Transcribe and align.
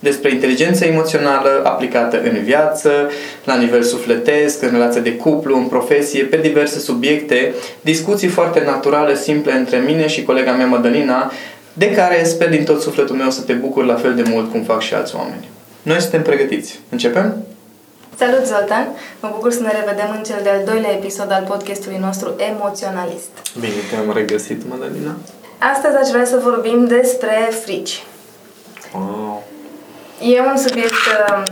despre 0.00 0.30
inteligența 0.30 0.86
emoțională 0.86 1.62
aplicată 1.64 2.20
în 2.22 2.42
viață, 2.42 2.90
la 3.44 3.56
nivel 3.56 3.82
sufletesc, 3.82 4.62
în 4.62 4.70
relație 4.70 5.00
de 5.00 5.16
cuplu, 5.16 5.56
în 5.56 5.64
profesie, 5.64 6.24
pe 6.24 6.36
diverse 6.36 6.78
subiecte, 6.78 7.54
discuții 7.80 8.28
foarte 8.28 8.62
naturale, 8.64 9.16
simple 9.16 9.52
între 9.52 9.76
mine 9.78 10.06
și 10.06 10.22
colega 10.22 10.52
mea 10.52 10.66
Madalina, 10.66 11.32
de 11.72 11.90
care 11.90 12.24
sper 12.24 12.48
din 12.48 12.64
tot 12.64 12.80
sufletul 12.80 13.16
meu 13.16 13.30
să 13.30 13.40
te 13.40 13.52
bucur 13.52 13.84
la 13.84 13.94
fel 13.94 14.14
de 14.14 14.24
mult 14.28 14.50
cum 14.50 14.62
fac 14.62 14.80
și 14.80 14.94
alți 14.94 15.16
oameni. 15.16 15.48
Noi 15.82 16.00
suntem 16.00 16.22
pregătiți. 16.22 16.80
Începem? 16.88 17.44
Salut, 18.16 18.46
Zoltan! 18.46 18.88
Mă 19.20 19.28
bucur 19.32 19.52
să 19.52 19.60
ne 19.60 19.72
revedem 19.80 20.14
în 20.16 20.22
cel 20.22 20.40
de-al 20.42 20.62
doilea 20.64 20.92
episod 20.92 21.32
al 21.32 21.44
podcastului 21.48 21.98
nostru 22.00 22.34
Emoționalist. 22.50 23.30
Bine 23.60 23.80
te-am 23.90 24.12
regăsit, 24.14 24.60
Madalina. 24.68 25.16
Astăzi 25.58 25.96
aș 25.96 26.08
vrea 26.08 26.24
să 26.24 26.40
vorbim 26.42 26.86
despre 26.86 27.48
frici. 27.62 28.04
Wow. 28.94 29.42
E 30.20 30.40
un 30.40 30.56
subiect 30.56 30.90
uh, 30.90 31.42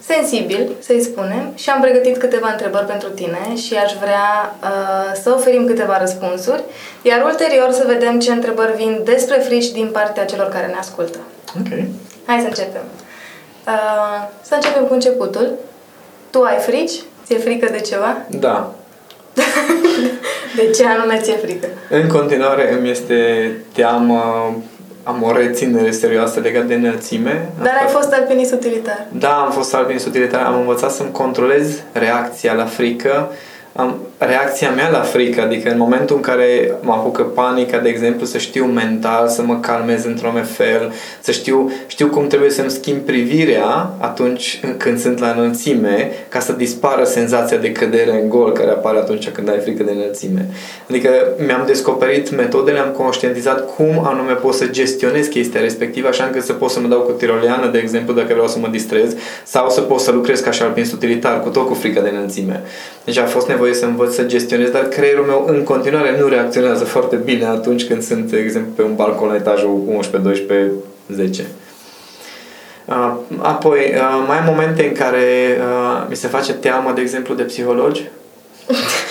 sensibil, 0.00 0.76
să-i 0.78 1.02
spunem, 1.02 1.52
și 1.54 1.70
am 1.70 1.80
pregătit 1.80 2.16
câteva 2.16 2.50
întrebări 2.50 2.86
pentru 2.86 3.08
tine 3.08 3.56
și 3.56 3.74
aș 3.74 3.92
vrea 3.92 4.56
uh, 4.62 5.20
să 5.22 5.30
oferim 5.30 5.66
câteva 5.66 5.98
răspunsuri, 5.98 6.62
iar 7.02 7.24
ulterior 7.24 7.70
să 7.70 7.84
vedem 7.86 8.18
ce 8.18 8.32
întrebări 8.32 8.76
vin 8.76 9.00
despre 9.04 9.36
frici 9.36 9.70
din 9.70 9.88
partea 9.92 10.24
celor 10.24 10.48
care 10.48 10.66
ne 10.66 10.78
ascultă. 10.78 11.18
Ok. 11.58 11.68
Hai 12.26 12.40
să 12.40 12.46
începem. 12.46 12.82
Uh, 13.66 14.28
să 14.42 14.54
începem 14.54 14.84
cu 14.84 14.92
începutul. 14.92 15.50
Tu 16.30 16.42
ai 16.42 16.56
frici? 16.56 17.02
Ți-e 17.24 17.38
frică 17.38 17.68
de 17.70 17.80
ceva? 17.80 18.16
Da. 18.28 18.74
de 20.58 20.70
ce 20.70 20.86
anume 20.86 21.18
ți-e 21.22 21.36
frică? 21.36 21.66
În 21.90 22.08
continuare 22.08 22.72
îmi 22.72 22.90
este 22.90 23.50
teamă 23.72 24.54
am 25.08 25.22
o 25.22 25.32
reținere 25.32 25.90
serioasă 25.90 26.40
legată 26.40 26.66
de 26.66 26.74
înălțime. 26.74 27.48
Dar 27.62 27.72
ai 27.80 27.88
fost 27.88 28.12
alpinist 28.12 28.52
utilitar. 28.52 29.06
Da, 29.12 29.34
am 29.34 29.50
fost 29.50 29.74
alpinist 29.74 30.06
utilitar. 30.06 30.44
Am 30.44 30.58
învățat 30.58 30.90
să-mi 30.90 31.10
controlez 31.10 31.82
reacția 31.92 32.52
la 32.52 32.64
frică 32.64 33.30
am, 33.72 33.96
reacția 34.18 34.70
mea 34.70 34.90
la 34.90 35.00
frică, 35.00 35.42
adică 35.42 35.70
în 35.70 35.78
momentul 35.78 36.16
în 36.16 36.22
care 36.22 36.72
mă 36.80 36.92
apucă 36.92 37.22
panica, 37.22 37.78
de 37.78 37.88
exemplu, 37.88 38.26
să 38.26 38.38
știu 38.38 38.64
mental, 38.64 39.28
să 39.28 39.42
mă 39.42 39.58
calmez 39.60 40.04
într-un 40.04 40.44
fel, 40.44 40.92
să 41.20 41.32
știu, 41.32 41.72
știu 41.86 42.06
cum 42.06 42.26
trebuie 42.26 42.50
să-mi 42.50 42.70
schimb 42.70 42.98
privirea 42.98 43.90
atunci 43.98 44.60
când 44.76 44.98
sunt 44.98 45.18
la 45.18 45.30
înălțime, 45.30 46.10
ca 46.28 46.40
să 46.40 46.52
dispară 46.52 47.04
senzația 47.04 47.56
de 47.56 47.72
cădere 47.72 48.20
în 48.22 48.28
gol 48.28 48.52
care 48.52 48.70
apare 48.70 48.98
atunci 48.98 49.28
când 49.28 49.50
ai 49.50 49.58
frică 49.58 49.82
de 49.82 49.90
înălțime. 49.90 50.46
Adică 50.88 51.10
mi-am 51.46 51.62
descoperit 51.66 52.36
metodele, 52.36 52.78
am 52.78 52.90
conștientizat 52.90 53.74
cum 53.74 54.02
anume 54.04 54.32
pot 54.32 54.54
să 54.54 54.66
gestionez 54.66 55.26
chestia 55.26 55.60
respectivă, 55.60 56.08
așa 56.08 56.24
încât 56.24 56.42
să 56.42 56.52
pot 56.52 56.70
să 56.70 56.80
mă 56.80 56.88
dau 56.88 57.00
cu 57.00 57.12
tiroleană, 57.12 57.66
de 57.72 57.78
exemplu, 57.78 58.14
dacă 58.14 58.28
vreau 58.32 58.48
să 58.48 58.58
mă 58.58 58.68
distrez, 58.68 59.14
sau 59.44 59.70
să 59.70 59.80
pot 59.80 60.00
să 60.00 60.10
lucrez 60.10 60.40
ca 60.40 60.50
și 60.50 60.62
alpinist 60.62 60.92
utilitar, 60.92 61.40
cu 61.40 61.48
tot 61.48 61.66
cu 61.66 61.74
frică 61.74 62.00
de 62.00 62.08
înălțime. 62.08 62.62
Deci 63.04 63.18
a 63.18 63.24
fost 63.24 63.48
nevoie 63.48 63.74
să 63.74 63.84
învăț 63.84 64.07
să 64.10 64.22
gestionez, 64.22 64.70
dar 64.70 64.82
creierul 64.82 65.24
meu 65.24 65.44
în 65.48 65.62
continuare 65.62 66.18
nu 66.20 66.28
reacționează 66.28 66.84
foarte 66.84 67.16
bine 67.16 67.44
atunci 67.44 67.86
când 67.86 68.02
sunt, 68.02 68.30
de 68.30 68.38
exemplu, 68.38 68.72
pe 68.76 68.82
un 68.82 68.94
balcon 68.94 69.28
la 69.28 69.34
etajul 69.34 69.82
11, 69.86 70.28
12, 70.28 70.72
10. 71.08 71.46
Apoi, 73.38 73.94
mai 74.26 74.38
am 74.38 74.44
momente 74.44 74.84
în 74.86 74.92
care 74.92 75.58
mi 76.08 76.16
se 76.16 76.28
face 76.28 76.52
teamă, 76.52 76.92
de 76.94 77.00
exemplu, 77.00 77.34
de 77.34 77.42
psihologi. 77.42 78.02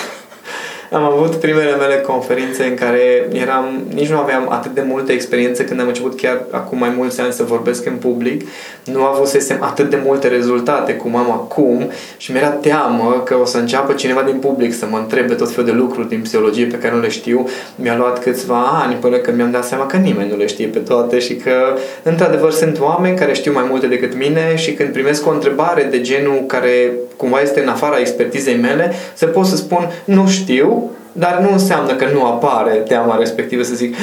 Am 0.91 1.03
avut 1.03 1.35
primele 1.35 1.75
mele 1.75 1.95
conferințe 1.95 2.63
în 2.63 2.73
care 2.73 3.27
eram, 3.31 3.83
nici 3.93 4.09
nu 4.09 4.17
aveam 4.17 4.51
atât 4.51 4.73
de 4.73 4.83
multe 4.87 5.11
experiențe 5.11 5.65
când 5.65 5.79
am 5.79 5.87
început 5.87 6.17
chiar 6.17 6.41
acum 6.51 6.77
mai 6.77 6.93
mulți 6.97 7.21
ani 7.21 7.33
să 7.33 7.43
vorbesc 7.43 7.85
în 7.85 7.95
public. 7.95 8.47
Nu 8.83 9.03
avusesem 9.03 9.57
atât 9.59 9.89
de 9.89 10.01
multe 10.05 10.27
rezultate 10.27 10.93
cum 10.93 11.15
am 11.15 11.31
acum 11.31 11.89
și 12.17 12.31
mi-era 12.31 12.49
teamă 12.49 13.21
că 13.25 13.37
o 13.41 13.45
să 13.45 13.57
înceapă 13.57 13.93
cineva 13.93 14.21
din 14.21 14.35
public 14.35 14.73
să 14.73 14.85
mă 14.89 14.97
întrebe 14.97 15.33
tot 15.33 15.51
felul 15.51 15.69
de 15.69 15.75
lucruri 15.75 16.09
din 16.09 16.21
psihologie 16.21 16.65
pe 16.65 16.77
care 16.77 16.93
nu 16.93 17.01
le 17.01 17.09
știu. 17.09 17.47
Mi-a 17.75 17.97
luat 17.97 18.23
câțiva 18.23 18.81
ani 18.83 18.95
până 18.95 19.17
când 19.17 19.37
mi-am 19.37 19.51
dat 19.51 19.65
seama 19.65 19.85
că 19.85 19.97
nimeni 19.97 20.29
nu 20.29 20.37
le 20.37 20.45
știe 20.45 20.67
pe 20.67 20.79
toate 20.79 21.19
și 21.19 21.35
că 21.35 21.77
într-adevăr 22.03 22.51
sunt 22.51 22.79
oameni 22.79 23.17
care 23.17 23.33
știu 23.33 23.53
mai 23.53 23.65
multe 23.69 23.87
decât 23.87 24.17
mine 24.17 24.55
și 24.55 24.73
când 24.73 24.89
primesc 24.89 25.27
o 25.27 25.31
întrebare 25.31 25.87
de 25.91 26.01
genul 26.01 26.43
care 26.47 26.91
cumva 27.17 27.41
este 27.41 27.61
în 27.61 27.67
afara 27.67 27.99
expertizei 27.99 28.57
mele, 28.57 28.93
să 29.13 29.25
pot 29.25 29.45
să 29.45 29.55
spun 29.55 29.91
nu 30.03 30.27
știu 30.27 30.86
dar 31.19 31.39
nu 31.39 31.51
înseamnă 31.51 31.95
că 31.95 32.05
nu 32.13 32.25
apare 32.25 32.71
teama 32.71 33.17
respectivă 33.17 33.63
să 33.63 33.75
zic 33.75 33.95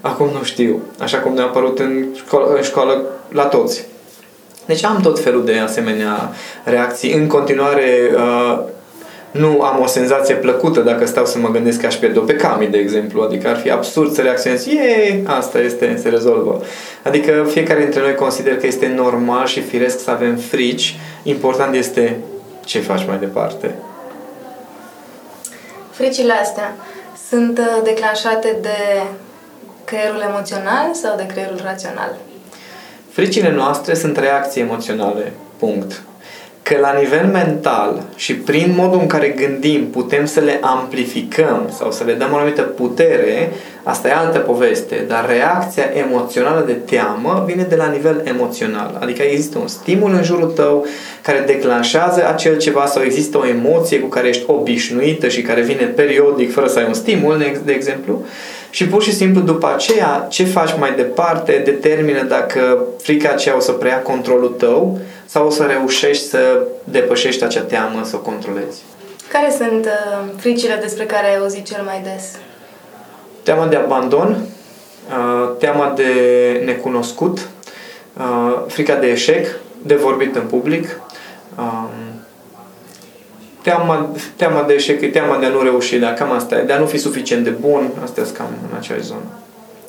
acum 0.00 0.28
nu 0.32 0.42
știu, 0.42 0.82
așa 0.98 1.18
cum 1.18 1.34
ne-a 1.34 1.44
apărut 1.44 1.78
în 1.78 2.04
școală, 2.14 2.54
în 2.56 2.62
școală 2.62 3.02
la 3.28 3.44
toți. 3.44 3.84
Deci 4.66 4.84
am 4.84 5.00
tot 5.02 5.20
felul 5.20 5.44
de 5.44 5.58
asemenea 5.58 6.30
reacții. 6.64 7.12
În 7.12 7.26
continuare, 7.26 8.10
uh, 8.14 8.58
nu 9.30 9.62
am 9.62 9.80
o 9.82 9.86
senzație 9.86 10.34
plăcută 10.34 10.80
dacă 10.80 11.06
stau 11.06 11.26
să 11.26 11.38
mă 11.38 11.48
gândesc 11.48 11.80
că 11.80 11.86
aș 11.86 11.94
pierde 11.94 12.18
pe 12.18 12.34
cami, 12.34 12.66
de 12.66 12.78
exemplu. 12.78 13.22
Adică 13.22 13.48
ar 13.48 13.56
fi 13.56 13.70
absurd 13.70 14.12
să 14.12 14.20
reacționez, 14.20 14.66
e, 14.66 15.20
asta 15.24 15.58
este, 15.60 15.98
se 16.02 16.08
rezolvă. 16.08 16.62
Adică 17.02 17.46
fiecare 17.50 17.80
dintre 17.80 18.00
noi 18.00 18.14
consider 18.14 18.56
că 18.56 18.66
este 18.66 18.92
normal 18.96 19.46
și 19.46 19.60
firesc 19.60 20.02
să 20.02 20.10
avem 20.10 20.36
frici. 20.36 20.98
Important 21.22 21.74
este 21.74 22.16
ce 22.64 22.78
faci 22.78 23.06
mai 23.06 23.18
departe. 23.18 23.74
Fricile 25.92 26.32
astea 26.32 26.76
sunt 27.28 27.58
uh, 27.58 27.80
declanșate 27.84 28.56
de 28.60 29.02
creierul 29.84 30.20
emoțional 30.20 30.94
sau 30.94 31.16
de 31.16 31.26
creierul 31.26 31.60
rațional? 31.62 32.16
Fricile 33.10 33.50
noastre 33.50 33.94
sunt 33.94 34.16
reacții 34.16 34.60
emoționale. 34.60 35.32
Punct 35.56 36.02
că 36.62 36.76
la 36.80 36.98
nivel 36.98 37.26
mental 37.26 38.02
și 38.14 38.34
prin 38.34 38.74
modul 38.76 39.00
în 39.00 39.06
care 39.06 39.28
gândim 39.28 39.86
putem 39.90 40.24
să 40.24 40.40
le 40.40 40.58
amplificăm 40.60 41.70
sau 41.78 41.92
să 41.92 42.04
le 42.04 42.12
dăm 42.12 42.28
o 42.32 42.36
anumită 42.36 42.62
putere, 42.62 43.52
asta 43.82 44.08
e 44.08 44.12
altă 44.12 44.38
poveste, 44.38 45.04
dar 45.08 45.28
reacția 45.28 45.84
emoțională 45.94 46.62
de 46.66 46.72
teamă 46.72 47.44
vine 47.46 47.62
de 47.62 47.74
la 47.74 47.86
nivel 47.86 48.20
emoțional. 48.24 48.96
Adică 49.00 49.22
există 49.22 49.58
un 49.58 49.68
stimul 49.68 50.14
în 50.14 50.22
jurul 50.22 50.50
tău 50.50 50.86
care 51.22 51.44
declanșează 51.46 52.28
acel 52.28 52.58
ceva 52.58 52.86
sau 52.86 53.02
există 53.02 53.38
o 53.38 53.46
emoție 53.46 54.00
cu 54.00 54.08
care 54.08 54.28
ești 54.28 54.44
obișnuită 54.46 55.28
și 55.28 55.42
care 55.42 55.60
vine 55.60 55.84
periodic 55.84 56.52
fără 56.52 56.66
să 56.66 56.78
ai 56.78 56.84
un 56.86 56.94
stimul, 56.94 57.60
de 57.64 57.72
exemplu, 57.72 58.24
și 58.70 58.86
pur 58.86 59.02
și 59.02 59.14
simplu 59.14 59.40
după 59.40 59.72
aceea 59.74 60.26
ce 60.30 60.44
faci 60.44 60.78
mai 60.78 60.92
departe 60.96 61.62
determină 61.64 62.22
dacă 62.22 62.84
frica 63.02 63.28
aceea 63.28 63.56
o 63.56 63.60
să 63.60 63.72
preia 63.72 63.98
controlul 63.98 64.54
tău 64.58 64.98
sau 65.26 65.46
o 65.46 65.50
să 65.50 65.62
reușești 65.62 66.24
să 66.24 66.66
depășești 66.84 67.44
acea 67.44 67.62
teamă, 67.62 68.00
să 68.04 68.16
o 68.16 68.18
controlezi. 68.18 68.82
Care 69.32 69.54
sunt 69.58 69.84
uh, 69.84 70.28
fricile 70.36 70.78
despre 70.80 71.04
care 71.04 71.26
ai 71.26 71.36
auzit 71.36 71.66
cel 71.66 71.82
mai 71.84 72.00
des? 72.02 72.24
Teama 73.42 73.66
de 73.66 73.76
abandon, 73.76 74.46
uh, 75.08 75.56
teama 75.58 75.92
de 75.96 76.12
necunoscut, 76.64 77.38
uh, 78.16 78.62
frica 78.66 78.94
de 78.94 79.06
eșec, 79.06 79.46
de 79.82 79.94
vorbit 79.94 80.36
în 80.36 80.42
public, 80.42 81.00
uh, 81.58 81.88
teama, 83.62 84.10
teama 84.36 84.62
de 84.62 84.72
eșec, 84.72 85.12
teama 85.12 85.38
de 85.38 85.46
a 85.46 85.48
nu 85.48 85.62
reuși, 85.62 85.98
dar 85.98 86.12
cam 86.12 86.32
asta 86.32 86.58
e, 86.58 86.62
de 86.62 86.72
a 86.72 86.78
nu 86.78 86.86
fi 86.86 86.98
suficient 86.98 87.44
de 87.44 87.50
bun, 87.50 87.90
astea 88.02 88.24
sunt 88.24 88.36
cam 88.36 88.46
în 88.70 88.76
acea 88.76 88.94
zonă. 89.00 89.20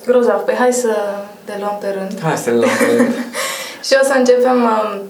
Grozav, 0.06 0.39
păi 0.39 0.56
hai 0.59 0.74
să 0.74 0.95
le 1.45 1.56
luăm 1.59 1.77
pe 1.81 1.95
rând. 1.97 2.21
Hai 2.21 2.38
să 2.38 2.50
le 2.50 2.56
luăm 2.56 2.69
pe 2.79 2.95
rând. 2.95 3.13
și 3.88 3.94
o 4.01 4.06
să 4.06 4.13
începem 4.18 4.63
um, 4.63 5.01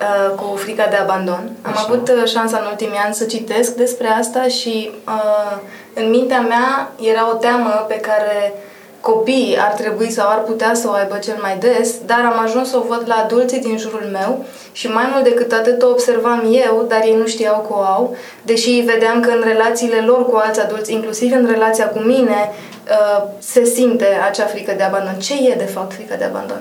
uh, 0.00 0.34
cu 0.34 0.56
frica 0.56 0.86
de 0.86 0.96
abandon. 0.96 1.50
Am 1.62 1.72
Așa. 1.72 1.86
avut 1.88 2.08
uh, 2.08 2.28
șansa 2.28 2.58
în 2.58 2.66
ultimii 2.70 3.02
ani 3.04 3.14
să 3.14 3.24
citesc 3.24 3.74
despre 3.74 4.06
asta 4.08 4.42
și 4.42 4.90
uh, 5.06 5.56
în 5.94 6.10
mintea 6.10 6.40
mea 6.40 6.92
era 7.00 7.30
o 7.30 7.34
teamă 7.34 7.84
pe 7.88 8.00
care 8.00 8.54
copiii 9.00 9.58
ar 9.58 9.72
trebui 9.72 10.10
sau 10.10 10.28
ar 10.28 10.38
putea 10.38 10.74
să 10.74 10.88
o 10.88 10.92
aibă 10.92 11.16
cel 11.16 11.38
mai 11.40 11.56
des, 11.58 11.94
dar 12.06 12.20
am 12.24 12.44
ajuns 12.44 12.68
să 12.70 12.76
o 12.76 12.86
văd 12.88 13.02
la 13.06 13.14
adulții 13.14 13.60
din 13.60 13.78
jurul 13.78 14.08
meu 14.12 14.44
și 14.72 14.86
mai 14.86 15.08
mult 15.12 15.24
decât 15.24 15.52
atât 15.52 15.82
o 15.82 15.88
observam 15.88 16.42
eu, 16.50 16.84
dar 16.88 17.00
ei 17.04 17.16
nu 17.16 17.26
știau 17.26 17.66
că 17.68 17.74
o 17.74 17.80
au, 17.80 18.16
deși 18.42 18.70
vedeam 18.70 19.20
că 19.20 19.30
în 19.30 19.42
relațiile 19.46 20.00
lor 20.00 20.26
cu 20.28 20.36
alți 20.36 20.60
adulți, 20.60 20.92
inclusiv 20.92 21.32
în 21.32 21.46
relația 21.46 21.88
cu 21.88 21.98
mine, 21.98 22.52
uh, 22.88 23.22
se 23.38 23.64
simte 23.64 24.06
acea 24.28 24.46
frică 24.46 24.74
de 24.76 24.82
abandon. 24.82 25.18
Ce 25.18 25.34
e 25.48 25.54
de 25.54 25.64
fapt 25.64 25.92
frica 25.92 26.14
de 26.14 26.24
abandon? 26.24 26.60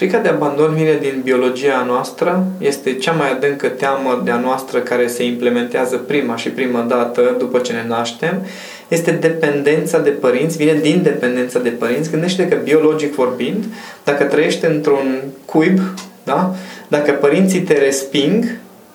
Frica 0.00 0.18
de 0.18 0.28
abandon 0.28 0.74
vine 0.74 0.98
din 1.00 1.20
biologia 1.24 1.84
noastră, 1.86 2.46
este 2.58 2.94
cea 2.94 3.12
mai 3.12 3.30
adâncă 3.30 3.68
teamă 3.68 4.20
de-a 4.24 4.36
noastră 4.36 4.78
care 4.78 5.06
se 5.06 5.24
implementează 5.24 5.96
prima 5.96 6.36
și 6.36 6.48
prima 6.48 6.80
dată 6.80 7.34
după 7.38 7.58
ce 7.58 7.72
ne 7.72 7.84
naștem. 7.88 8.46
Este 8.88 9.10
dependența 9.10 9.98
de 9.98 10.10
părinți, 10.10 10.56
vine 10.56 10.78
din 10.82 11.02
dependența 11.02 11.58
de 11.58 11.68
părinți. 11.68 12.10
Gândește 12.10 12.48
că 12.48 12.56
biologic 12.64 13.14
vorbind, 13.14 13.64
dacă 14.04 14.24
trăiești 14.24 14.64
într-un 14.64 15.22
cuib, 15.44 15.78
da? 16.24 16.54
dacă 16.88 17.12
părinții 17.12 17.60
te 17.60 17.78
resping 17.78 18.44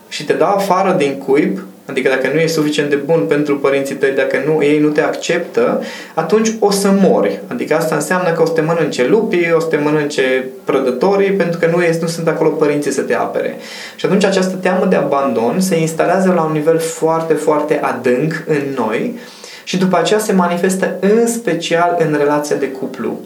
și 0.09 0.25
te 0.25 0.33
dau 0.33 0.55
afară 0.55 0.95
din 0.97 1.17
cuib, 1.17 1.59
Adică 1.85 2.09
dacă 2.09 2.29
nu 2.33 2.39
e 2.39 2.47
suficient 2.47 2.89
de 2.89 2.95
bun 2.95 3.25
pentru 3.27 3.57
părinții 3.57 3.95
tăi, 3.95 4.11
dacă 4.15 4.37
nu, 4.45 4.63
ei 4.63 4.79
nu 4.79 4.87
te 4.87 5.01
acceptă, 5.01 5.83
atunci 6.13 6.51
o 6.59 6.71
să 6.71 6.89
mori. 7.01 7.39
Adică 7.47 7.75
asta 7.75 7.95
înseamnă 7.95 8.31
că 8.31 8.41
o 8.41 8.45
să 8.45 8.51
te 8.51 8.61
mănânce 8.61 9.07
lupii, 9.07 9.53
o 9.55 9.59
să 9.59 9.67
te 9.67 9.77
mănânce 9.77 10.45
prădătorii, 10.63 11.31
pentru 11.31 11.59
că 11.59 11.67
nu, 11.75 11.83
este, 11.83 12.01
nu 12.01 12.07
sunt 12.07 12.27
acolo 12.27 12.49
părinții 12.49 12.91
să 12.91 13.01
te 13.01 13.15
apere. 13.15 13.55
Și 13.95 14.05
atunci 14.05 14.23
această 14.23 14.55
teamă 14.55 14.85
de 14.85 14.95
abandon 14.95 15.59
se 15.59 15.79
instalează 15.79 16.31
la 16.35 16.43
un 16.43 16.51
nivel 16.51 16.79
foarte, 16.79 17.33
foarte 17.33 17.79
adânc 17.81 18.43
în 18.47 18.61
noi 18.85 19.19
și 19.63 19.77
după 19.77 19.97
aceea 19.97 20.19
se 20.19 20.33
manifestă 20.33 20.97
în 20.99 21.27
special 21.27 21.95
în 21.99 22.15
relația 22.17 22.55
de 22.55 22.67
cuplu. 22.67 23.19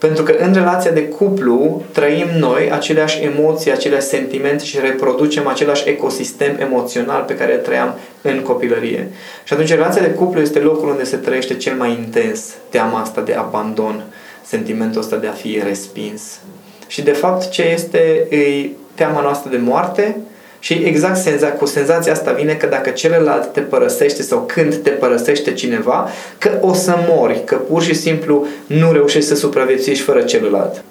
Pentru 0.00 0.22
că 0.22 0.32
în 0.38 0.52
relația 0.52 0.90
de 0.90 1.08
cuplu 1.08 1.82
trăim 1.92 2.26
noi 2.38 2.70
aceleași 2.72 3.22
emoții, 3.22 3.72
aceleași 3.72 4.06
sentimente 4.06 4.64
și 4.64 4.78
reproducem 4.80 5.46
același 5.46 5.88
ecosistem 5.88 6.56
emoțional 6.58 7.22
pe 7.22 7.36
care 7.36 7.54
îl 7.54 7.60
trăiam 7.60 7.94
în 8.22 8.40
copilărie. 8.40 9.08
Și 9.44 9.52
atunci 9.52 9.68
relația 9.68 10.02
de 10.02 10.10
cuplu 10.10 10.40
este 10.40 10.58
locul 10.58 10.88
unde 10.88 11.04
se 11.04 11.16
trăiește 11.16 11.54
cel 11.54 11.74
mai 11.74 11.90
intens 11.90 12.44
teama 12.68 13.00
asta 13.00 13.20
de 13.20 13.32
abandon, 13.32 14.04
sentimentul 14.44 15.00
ăsta 15.00 15.16
de 15.16 15.26
a 15.26 15.32
fi 15.32 15.60
respins. 15.64 16.40
Și 16.86 17.02
de 17.02 17.12
fapt 17.12 17.50
ce 17.50 17.62
este 17.62 18.26
e 18.30 18.68
teama 18.94 19.20
noastră 19.20 19.50
de 19.50 19.56
moarte, 19.56 20.16
și 20.60 20.72
exact 20.72 21.16
senza, 21.16 21.46
cu 21.46 21.66
senzația 21.66 22.12
asta 22.12 22.32
vine 22.32 22.54
că 22.54 22.66
dacă 22.66 22.90
celălalt 22.90 23.52
te 23.52 23.60
părăsește 23.60 24.22
sau 24.22 24.38
când 24.46 24.74
te 24.76 24.90
părăsește 24.90 25.52
cineva, 25.52 26.08
că 26.38 26.50
o 26.60 26.72
să 26.72 26.94
mori, 27.08 27.44
că 27.44 27.54
pur 27.56 27.82
și 27.82 27.94
simplu 27.94 28.46
nu 28.66 28.92
reușești 28.92 29.28
să 29.28 29.34
supraviețuiești 29.34 30.04
fără 30.04 30.22
celălalt. 30.22 30.82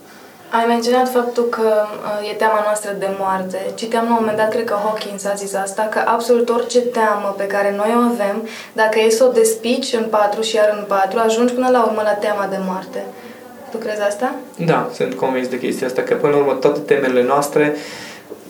Ai 0.51 0.66
menționat 0.68 1.10
faptul 1.12 1.44
că 1.44 1.62
uh, 1.62 2.30
e 2.31 2.33
teama 2.33 2.62
noastră 2.63 2.95
de 3.00 3.10
moarte. 3.19 3.57
Citeam 3.75 4.04
la 4.04 4.10
un 4.10 4.18
moment 4.19 4.38
dat, 4.38 4.50
cred 4.50 4.66
că 4.66 4.75
Hawkins 4.83 5.25
a 5.25 5.33
zis 5.33 5.54
asta, 5.54 5.88
că 5.92 6.01
absolut 6.06 6.50
orice 6.50 6.80
teamă 6.80 7.36
pe 7.38 7.48
care 7.48 7.74
noi 7.75 7.94
o 7.95 8.00
avem, 8.00 8.48
dacă 8.74 9.00
e 9.00 9.10
să 9.10 9.24
o 9.24 9.31
despici 9.31 9.94
în 9.94 10.06
patru 10.10 10.42
și 10.42 10.56
iar 10.56 10.75
în 10.77 10.83
patru, 10.88 11.19
ajungi 11.19 11.54
până 11.54 11.69
la 11.72 11.83
urmă 11.83 12.01
la 12.04 12.12
teama 12.12 12.48
de 12.50 12.57
moarte. 12.65 13.04
Tu 13.72 13.77
crezi 13.77 14.01
asta? 14.01 14.36
Da, 14.65 14.89
sunt 14.94 15.13
convins 15.13 15.48
de 15.48 15.60
chestia 15.60 15.88
asta, 15.88 16.01
că 16.01 16.13
până 16.13 16.33
la 16.33 16.39
urmă 16.39 16.54
toate 16.54 16.80
temele 16.80 17.24
noastre 17.24 17.75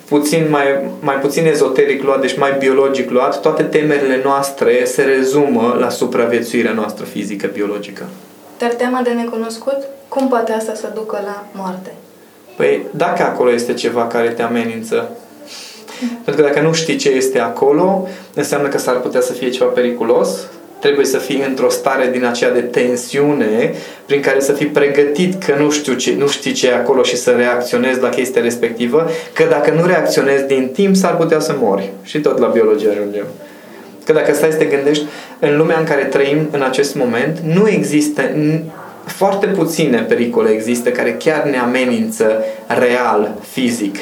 puțin 0.09 0.47
mai, 0.49 0.63
mai 0.99 1.15
puțin 1.15 1.45
ezoteric 1.45 2.03
luat, 2.03 2.21
deci 2.21 2.37
mai 2.37 2.55
biologic 2.59 3.09
luat, 3.09 3.41
toate 3.41 3.63
temerile 3.63 4.21
noastre 4.23 4.85
se 4.85 5.01
rezumă 5.01 5.77
la 5.79 5.89
supraviețuirea 5.89 6.71
noastră 6.71 7.05
fizică, 7.05 7.49
biologică. 7.53 8.05
Dar 8.57 8.69
teama 8.69 9.01
de 9.01 9.09
necunoscut, 9.09 9.77
cum 10.07 10.27
poate 10.27 10.51
asta 10.51 10.73
să 10.73 10.91
ducă 10.93 11.21
la 11.25 11.45
moarte? 11.51 11.93
Păi, 12.55 12.85
dacă 12.91 13.23
acolo 13.23 13.51
este 13.51 13.73
ceva 13.73 14.07
care 14.07 14.29
te 14.29 14.41
amenință, 14.41 15.09
pentru 16.23 16.43
că 16.43 16.49
dacă 16.49 16.61
nu 16.61 16.73
știi 16.73 16.95
ce 16.95 17.09
este 17.09 17.39
acolo, 17.39 18.07
înseamnă 18.33 18.67
că 18.67 18.77
s-ar 18.77 18.95
putea 18.95 19.21
să 19.21 19.33
fie 19.33 19.49
ceva 19.49 19.69
periculos, 19.69 20.47
trebuie 20.79 21.05
să 21.05 21.17
fii 21.17 21.43
într-o 21.47 21.69
stare 21.69 22.09
din 22.11 22.25
aceea 22.25 22.51
de 22.51 22.59
tensiune 22.59 23.73
prin 24.05 24.21
care 24.21 24.39
să 24.39 24.51
fii 24.51 24.65
pregătit 24.65 25.43
că 25.43 25.55
nu, 25.59 25.69
știu 25.69 25.93
ce, 25.93 26.15
nu 26.17 26.27
știi 26.27 26.51
ce 26.51 26.67
e 26.67 26.75
acolo 26.75 27.03
și 27.03 27.17
să 27.17 27.31
reacționezi 27.31 28.01
la 28.01 28.09
chestia 28.09 28.41
respectivă, 28.41 29.09
că 29.33 29.43
dacă 29.49 29.71
nu 29.71 29.85
reacționezi 29.85 30.47
din 30.47 30.69
timp 30.73 30.95
s-ar 30.95 31.15
putea 31.15 31.39
să 31.39 31.55
mori. 31.59 31.89
Și 32.03 32.19
tot 32.19 32.37
la 32.37 32.47
biologie 32.47 32.89
ajungem. 32.89 33.25
Că 34.05 34.13
dacă 34.13 34.33
stai 34.33 34.51
să 34.51 34.57
te 34.57 34.65
gândești, 34.65 35.05
în 35.39 35.57
lumea 35.57 35.79
în 35.79 35.85
care 35.85 36.03
trăim 36.03 36.47
în 36.51 36.61
acest 36.61 36.95
moment, 36.95 37.39
nu 37.39 37.69
există 37.69 38.21
foarte 39.05 39.45
puține 39.47 39.97
pericole 39.97 40.49
există 40.49 40.89
care 40.89 41.13
chiar 41.13 41.43
ne 41.43 41.57
amenință 41.57 42.43
real, 42.67 43.31
fizic. 43.49 43.95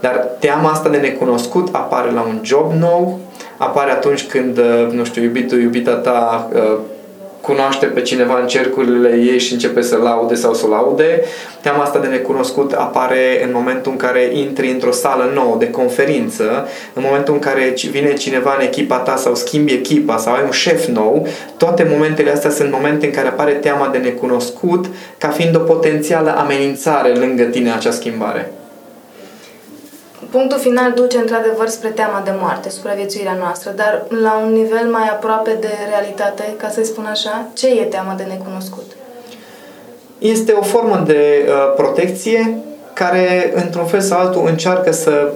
Dar 0.00 0.28
teama 0.38 0.70
asta 0.70 0.88
de 0.88 0.96
necunoscut 0.96 1.68
apare 1.72 2.10
la 2.10 2.20
un 2.20 2.40
job 2.42 2.72
nou, 2.78 3.18
apare 3.60 3.90
atunci 3.90 4.26
când, 4.26 4.58
uh, 4.58 4.88
nu 4.90 5.04
știu, 5.04 5.22
iubitul, 5.22 5.60
iubita 5.60 5.94
ta 5.94 6.48
uh, 6.52 6.78
cunoaște 7.40 7.86
pe 7.86 8.00
cineva 8.00 8.40
în 8.40 8.46
cercurile 8.46 9.08
ei 9.08 9.38
și 9.38 9.52
începe 9.52 9.82
să 9.82 9.96
laude 9.96 10.34
sau 10.34 10.54
să 10.54 10.66
laude. 10.66 11.22
Teama 11.60 11.82
asta 11.82 11.98
de 11.98 12.06
necunoscut 12.06 12.72
apare 12.72 13.44
în 13.44 13.50
momentul 13.52 13.92
în 13.92 13.98
care 13.98 14.30
intri 14.32 14.70
într-o 14.70 14.92
sală 14.92 15.30
nouă 15.34 15.56
de 15.58 15.70
conferință, 15.70 16.68
în 16.92 17.02
momentul 17.06 17.34
în 17.34 17.40
care 17.40 17.74
vine 17.90 18.12
cineva 18.12 18.54
în 18.58 18.64
echipa 18.64 18.96
ta 18.96 19.16
sau 19.16 19.34
schimbi 19.34 19.72
echipa 19.72 20.16
sau 20.16 20.32
ai 20.32 20.42
un 20.44 20.50
șef 20.50 20.86
nou, 20.86 21.26
toate 21.56 21.86
momentele 21.90 22.30
astea 22.30 22.50
sunt 22.50 22.72
momente 22.72 23.06
în 23.06 23.12
care 23.12 23.28
apare 23.28 23.52
teama 23.52 23.88
de 23.92 23.98
necunoscut 23.98 24.86
ca 25.18 25.28
fiind 25.28 25.56
o 25.56 25.58
potențială 25.58 26.36
amenințare 26.36 27.08
lângă 27.08 27.42
tine 27.42 27.72
acea 27.72 27.90
schimbare 27.90 28.50
punctul 30.30 30.58
final 30.58 30.92
duce 30.92 31.18
într-adevăr 31.18 31.68
spre 31.68 31.88
teama 31.88 32.22
de 32.24 32.30
moarte, 32.40 32.70
supraviețuirea 32.70 33.36
noastră, 33.38 33.72
dar 33.76 34.04
la 34.22 34.42
un 34.44 34.52
nivel 34.52 34.88
mai 34.90 35.08
aproape 35.08 35.56
de 35.60 35.72
realitate, 35.88 36.54
ca 36.56 36.68
să-i 36.68 36.84
spun 36.84 37.04
așa, 37.04 37.46
ce 37.54 37.68
e 37.68 37.84
teama 37.84 38.14
de 38.14 38.22
necunoscut? 38.22 38.92
Este 40.18 40.52
o 40.52 40.62
formă 40.62 41.02
de 41.06 41.46
uh, 41.46 41.74
protecție 41.76 42.58
care, 42.92 43.52
într-un 43.54 43.86
fel 43.86 44.00
sau 44.00 44.18
altul, 44.18 44.46
încearcă 44.46 44.92
să 44.92 45.32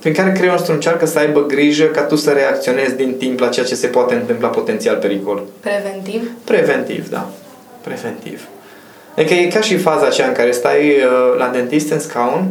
prin 0.00 0.12
care 0.12 0.32
creierul 0.32 0.56
nostru 0.56 0.72
încearcă 0.72 1.06
să 1.06 1.18
aibă 1.18 1.46
grijă 1.46 1.84
ca 1.84 2.02
tu 2.02 2.16
să 2.16 2.30
reacționezi 2.30 2.96
din 2.96 3.14
timp 3.18 3.40
la 3.40 3.48
ceea 3.48 3.66
ce 3.66 3.74
se 3.74 3.86
poate 3.86 4.14
întâmpla 4.14 4.48
potențial 4.48 4.96
pericol. 4.96 5.42
Preventiv? 5.60 6.30
Preventiv, 6.44 7.10
da. 7.10 7.28
Preventiv. 7.80 8.48
Adică 9.16 9.34
e 9.34 9.46
ca 9.46 9.60
și 9.60 9.76
faza 9.76 10.06
aceea 10.06 10.26
în 10.26 10.32
care 10.32 10.50
stai 10.50 10.88
uh, 10.88 11.38
la 11.38 11.48
dentist 11.48 11.90
în 11.90 12.00
scaun 12.00 12.48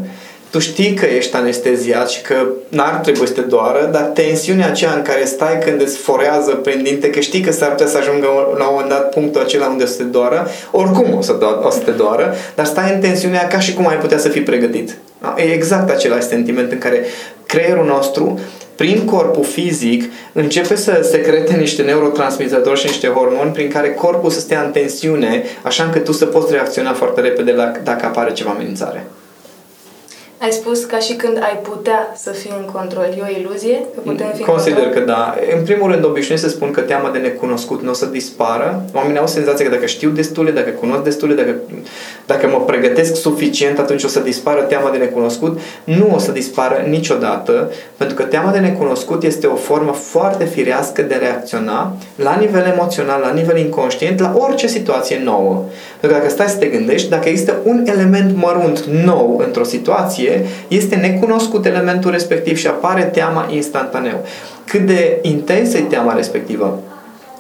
tu 0.58 0.64
știi 0.64 0.94
că 0.94 1.06
ești 1.06 1.36
anesteziat 1.36 2.10
și 2.10 2.22
că 2.22 2.36
n-ar 2.70 2.96
trebui 2.96 3.28
să 3.28 3.34
te 3.34 3.42
doară, 3.42 3.90
dar 3.92 4.02
tensiunea 4.02 4.68
aceea 4.68 4.94
în 4.94 5.02
care 5.02 5.26
stai 5.26 5.60
când 5.66 5.82
îți 5.82 5.98
forează 5.98 6.52
prin 6.52 6.84
dinte, 6.84 7.10
că 7.10 7.20
știi 7.20 7.42
că 7.42 7.52
s-ar 7.52 7.70
putea 7.70 7.88
să 7.88 7.98
ajungă 7.98 8.28
la 8.58 8.68
un 8.68 8.72
moment 8.72 8.90
dat 8.90 9.10
punctul 9.10 9.42
acela 9.42 9.68
unde 9.68 9.84
o 9.84 9.88
să 9.88 9.98
te 9.98 10.04
doară, 10.04 10.48
oricum 10.72 11.18
o 11.18 11.22
să, 11.22 11.38
do- 11.38 11.66
o 11.66 11.70
să 11.70 11.80
te 11.80 11.92
doară, 11.92 12.36
dar 12.56 12.66
stai 12.66 12.94
în 12.94 13.00
tensiunea 13.00 13.48
ca 13.48 13.60
și 13.60 13.74
cum 13.74 13.88
ai 13.88 13.98
putea 13.98 14.18
să 14.18 14.30
fii 14.30 14.42
pregătit. 14.42 14.98
Da? 15.22 15.36
E 15.38 15.54
exact 15.54 15.90
același 15.90 16.28
sentiment 16.28 16.72
în 16.72 16.78
care 16.78 17.06
creierul 17.46 17.86
nostru 17.86 18.40
prin 18.76 19.06
corpul 19.06 19.44
fizic 19.44 20.12
începe 20.34 20.76
să 20.76 21.08
secrete 21.12 21.54
niște 21.54 21.82
neurotransmițători 21.82 22.80
și 22.80 22.86
niște 22.86 23.08
hormoni 23.08 23.52
prin 23.52 23.70
care 23.70 23.90
corpul 23.90 24.30
să 24.30 24.40
stea 24.40 24.62
în 24.62 24.72
tensiune, 24.72 25.44
așa 25.62 25.84
încât 25.84 26.04
tu 26.04 26.12
să 26.12 26.26
poți 26.26 26.52
reacționa 26.52 26.94
foarte 26.94 27.22
repede 27.22 27.52
la, 27.52 27.72
dacă 27.84 28.06
apare 28.06 28.32
ceva 28.34 28.50
amenințare. 28.50 29.06
Ai 30.40 30.52
spus 30.52 30.86
ca 30.86 30.98
și 30.98 31.14
când 31.14 31.38
ai 31.38 31.60
putea 31.62 32.14
să 32.16 32.32
fii 32.32 32.54
în 32.60 32.66
control. 32.74 33.04
E 33.18 33.22
o 33.22 33.40
iluzie? 33.40 33.80
Că 33.96 34.00
putem 34.04 34.28
fi 34.36 34.44
Consider 34.44 34.84
în 34.84 34.92
că 34.92 35.00
da. 35.00 35.36
În 35.58 35.64
primul 35.64 35.92
rând, 35.92 36.06
obișnuiesc 36.06 36.44
să 36.44 36.50
spun 36.50 36.72
că 36.72 36.82
teama 36.82 37.10
de 37.10 37.18
necunoscut 37.18 37.82
nu 37.82 37.90
o 37.90 37.94
să 37.94 38.06
dispară. 38.06 38.86
Oamenii 38.94 39.20
au 39.20 39.28
senzația 39.28 39.66
că 39.66 39.72
dacă 39.72 39.86
știu 39.86 40.10
destule, 40.10 40.52
dacă 40.52 40.70
cunosc 40.70 41.04
destule, 41.04 41.34
dacă, 41.34 41.56
dacă 42.26 42.48
mă 42.48 42.62
pregătesc 42.66 43.16
suficient, 43.16 43.80
atunci 43.80 44.04
o 44.04 44.08
să 44.08 44.20
dispară 44.20 44.62
teama 44.62 44.90
de 44.90 44.98
necunoscut. 44.98 45.60
Nu 45.84 46.12
o 46.16 46.18
să 46.18 46.32
dispară 46.32 46.86
niciodată, 46.88 47.72
pentru 47.98 48.16
că 48.16 48.24
teama 48.24 48.52
de 48.52 48.60
necunoscut 48.60 49.24
este 49.24 49.48
o 49.48 49.56
formă 49.56 49.92
foarte 49.92 50.46
firească 50.46 51.02
de 51.02 51.16
reacționa 51.16 51.96
la 52.16 52.36
nivel 52.40 52.66
emoțional, 52.74 53.22
la 53.22 53.32
nivel 53.32 53.58
inconștient, 53.58 54.20
la 54.20 54.34
orice 54.38 54.68
situație 54.68 55.22
nouă. 55.24 55.64
Pentru 56.00 56.18
că 56.18 56.24
dacă 56.24 56.30
stai 56.30 56.48
să 56.48 56.58
te 56.58 56.66
gândești, 56.66 57.10
dacă 57.10 57.30
există 57.30 57.56
un 57.64 57.84
element 57.86 58.36
mărunt 58.36 58.84
nou 58.84 59.42
într-o 59.46 59.64
situație, 59.64 60.27
situație, 60.28 60.46
este 60.68 60.96
necunoscut 60.96 61.66
elementul 61.66 62.12
respectiv 62.12 62.58
și 62.58 62.68
apare 62.68 63.04
teama 63.04 63.48
instantaneu. 63.52 64.26
Cât 64.66 64.82
de 64.86 65.20
intensă 65.22 65.78
e 65.78 65.82
teama 65.82 66.14
respectivă? 66.14 66.80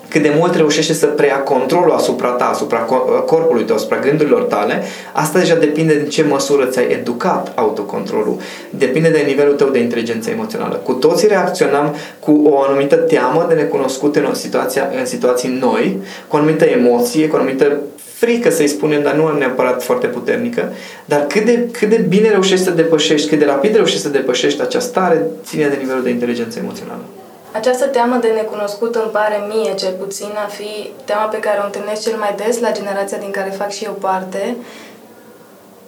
cât 0.10 0.22
de 0.22 0.34
mult 0.38 0.56
reușește 0.56 0.94
să 0.94 1.06
preia 1.06 1.38
controlul 1.38 1.92
asupra 1.92 2.30
ta, 2.30 2.46
asupra 2.46 2.78
corpului 3.26 3.64
tău, 3.64 3.76
asupra 3.76 4.00
gândurilor 4.00 4.42
tale, 4.42 4.84
asta 5.14 5.40
deja 5.40 5.56
depinde 5.56 5.94
de 5.94 6.08
ce 6.08 6.24
măsură 6.24 6.66
ți-ai 6.66 6.88
educat 6.92 7.52
autocontrolul. 7.56 8.38
Depinde 8.70 9.10
de 9.10 9.24
nivelul 9.28 9.54
tău 9.54 9.70
de 9.70 9.80
inteligență 9.80 10.30
emoțională. 10.30 10.76
Cu 10.76 10.94
toții 10.94 11.28
reacționăm 11.28 11.96
cu 12.20 12.42
o 12.50 12.62
anumită 12.62 12.96
teamă 12.96 13.46
de 13.50 13.54
necunoscut 13.54 14.16
în, 14.16 14.26
o 14.32 14.34
situație, 14.34 14.82
în 15.00 15.06
situații 15.06 15.58
noi, 15.60 16.00
cu 16.28 16.36
o 16.36 16.40
anumită 16.40 16.66
emoție, 16.66 17.28
cu 17.28 17.36
o 17.36 17.40
anumită 17.40 17.78
frică 18.20 18.50
să-i 18.50 18.68
spunem, 18.68 19.02
dar 19.02 19.14
nu 19.14 19.38
neapărat 19.38 19.84
foarte 19.84 20.08
puternică, 20.08 20.74
dar 21.06 21.28
cât 21.28 21.46
de, 21.46 21.70
cât 21.72 21.90
de 21.90 21.98
bine 21.98 22.30
reușești 22.30 22.66
să 22.66 22.72
depășești, 22.72 23.30
cât 23.30 23.40
de 23.40 23.46
rapid 23.46 23.76
reușești 23.76 24.02
să 24.02 24.10
depășești 24.10 24.62
această 24.62 24.90
stare, 24.90 25.22
ține 25.44 25.68
de 25.68 25.76
nivelul 25.76 26.04
de 26.04 26.10
inteligență 26.10 26.60
emoțională. 26.60 27.02
Această 27.52 27.86
teamă 27.86 28.18
de 28.22 28.28
necunoscut 28.28 28.96
îmi 28.96 29.12
pare 29.12 29.38
mie, 29.48 29.74
cel 29.76 29.94
puțin, 30.00 30.32
a 30.46 30.48
fi 30.48 30.92
teama 31.06 31.26
pe 31.26 31.40
care 31.40 31.60
o 31.62 31.66
întâlnesc 31.66 32.02
cel 32.02 32.18
mai 32.18 32.36
des 32.46 32.60
la 32.60 32.72
generația 32.72 33.18
din 33.18 33.32
care 33.32 33.50
fac 33.50 33.72
și 33.72 33.84
eu 33.84 33.92
parte. 33.92 34.56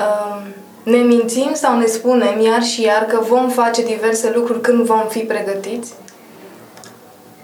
Um, 0.05 0.41
ne 0.83 0.97
mințim 0.97 1.51
sau 1.53 1.77
ne 1.77 1.85
spunem 1.85 2.39
iar 2.41 2.61
și 2.61 2.81
iar 2.81 3.05
că 3.05 3.19
vom 3.27 3.49
face 3.49 3.83
diverse 3.83 4.31
lucruri 4.35 4.61
când 4.61 4.85
vom 4.85 5.05
fi 5.09 5.19
pregătiți? 5.19 5.93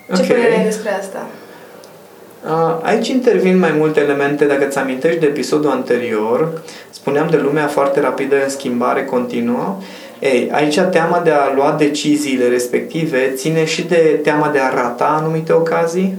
Ce 0.07 0.13
okay. 0.13 0.27
părere 0.27 0.57
ai 0.57 0.63
despre 0.63 0.97
asta? 0.99 1.25
Aici 2.81 3.07
intervin 3.07 3.59
mai 3.59 3.73
multe 3.77 3.99
elemente. 3.99 4.45
Dacă 4.45 4.65
ți 4.65 4.77
amintești 4.77 5.19
de 5.19 5.25
episodul 5.25 5.69
anterior, 5.69 6.61
spuneam 6.89 7.27
de 7.29 7.37
lumea 7.37 7.67
foarte 7.67 7.99
rapidă 7.99 8.35
în 8.43 8.49
schimbare 8.49 9.03
continuă. 9.03 9.77
Ei, 10.19 10.49
aici 10.51 10.79
teama 10.79 11.21
de 11.23 11.29
a 11.29 11.53
lua 11.55 11.75
deciziile 11.77 12.47
respective 12.47 13.31
ține 13.35 13.65
și 13.65 13.81
de 13.81 14.19
teama 14.23 14.49
de 14.49 14.59
a 14.59 14.73
rata 14.73 15.17
anumite 15.19 15.53
ocazii, 15.53 16.17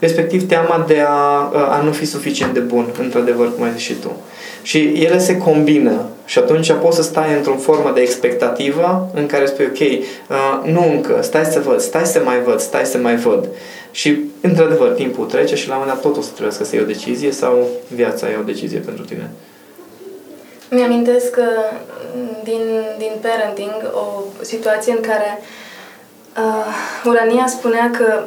respectiv 0.00 0.48
teama 0.48 0.84
de 0.86 1.00
a, 1.08 1.50
a 1.70 1.80
nu 1.84 1.92
fi 1.92 2.04
suficient 2.04 2.54
de 2.54 2.60
bun, 2.60 2.86
într-adevăr, 3.00 3.54
cum 3.54 3.64
ai 3.64 3.72
zis 3.72 3.82
și 3.82 3.94
tu. 3.94 4.16
Și 4.62 4.78
ele 4.78 5.18
se 5.18 5.36
combină 5.36 6.06
și 6.24 6.38
atunci 6.38 6.72
poți 6.72 6.96
să 6.96 7.02
stai 7.02 7.34
într-o 7.36 7.56
formă 7.56 7.92
de 7.94 8.00
expectativă 8.00 9.10
în 9.14 9.26
care 9.26 9.46
spui, 9.46 9.64
ok, 9.64 9.80
uh, 9.80 10.72
nu 10.72 10.90
încă, 10.90 11.18
stai 11.22 11.44
să 11.44 11.60
văd, 11.60 11.80
stai 11.80 12.06
să 12.06 12.20
mai 12.24 12.40
văd, 12.40 12.60
stai 12.60 12.84
să 12.84 12.98
mai 12.98 13.16
văd. 13.16 13.48
Și, 13.90 14.18
într-adevăr, 14.40 14.88
timpul 14.88 15.26
trece 15.26 15.54
și 15.54 15.68
la 15.68 15.74
un 15.74 15.80
moment 15.80 16.00
dat 16.00 16.10
tot 16.10 16.20
o 16.20 16.24
să 16.24 16.30
trebuie 16.30 16.54
să 16.54 16.68
iei 16.72 16.82
o 16.82 16.86
decizie 16.86 17.30
sau 17.30 17.68
viața 17.88 18.28
ia 18.28 18.38
o 18.40 18.44
decizie 18.44 18.78
pentru 18.78 19.04
tine. 19.04 19.30
Mi-amintesc 20.70 21.36
din, 22.42 22.62
din 22.98 23.12
parenting 23.20 23.74
o 23.92 24.22
situație 24.40 24.92
în 24.92 25.00
care 25.00 25.42
uh, 26.36 26.66
Urania 27.04 27.46
spunea 27.46 27.90
că 27.98 28.22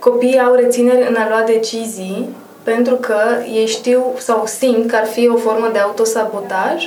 copiii 0.00 0.40
au 0.40 0.54
rețineri 0.54 1.08
în 1.08 1.14
a 1.14 1.28
lua 1.28 1.42
decizii 1.46 2.28
pentru 2.62 2.94
că 2.94 3.18
ei 3.52 3.66
știu 3.66 4.02
sau 4.18 4.46
simt 4.46 4.90
că 4.90 4.96
ar 4.96 5.06
fi 5.06 5.28
o 5.28 5.36
formă 5.36 5.68
de 5.72 5.78
autosabotaj, 5.78 6.84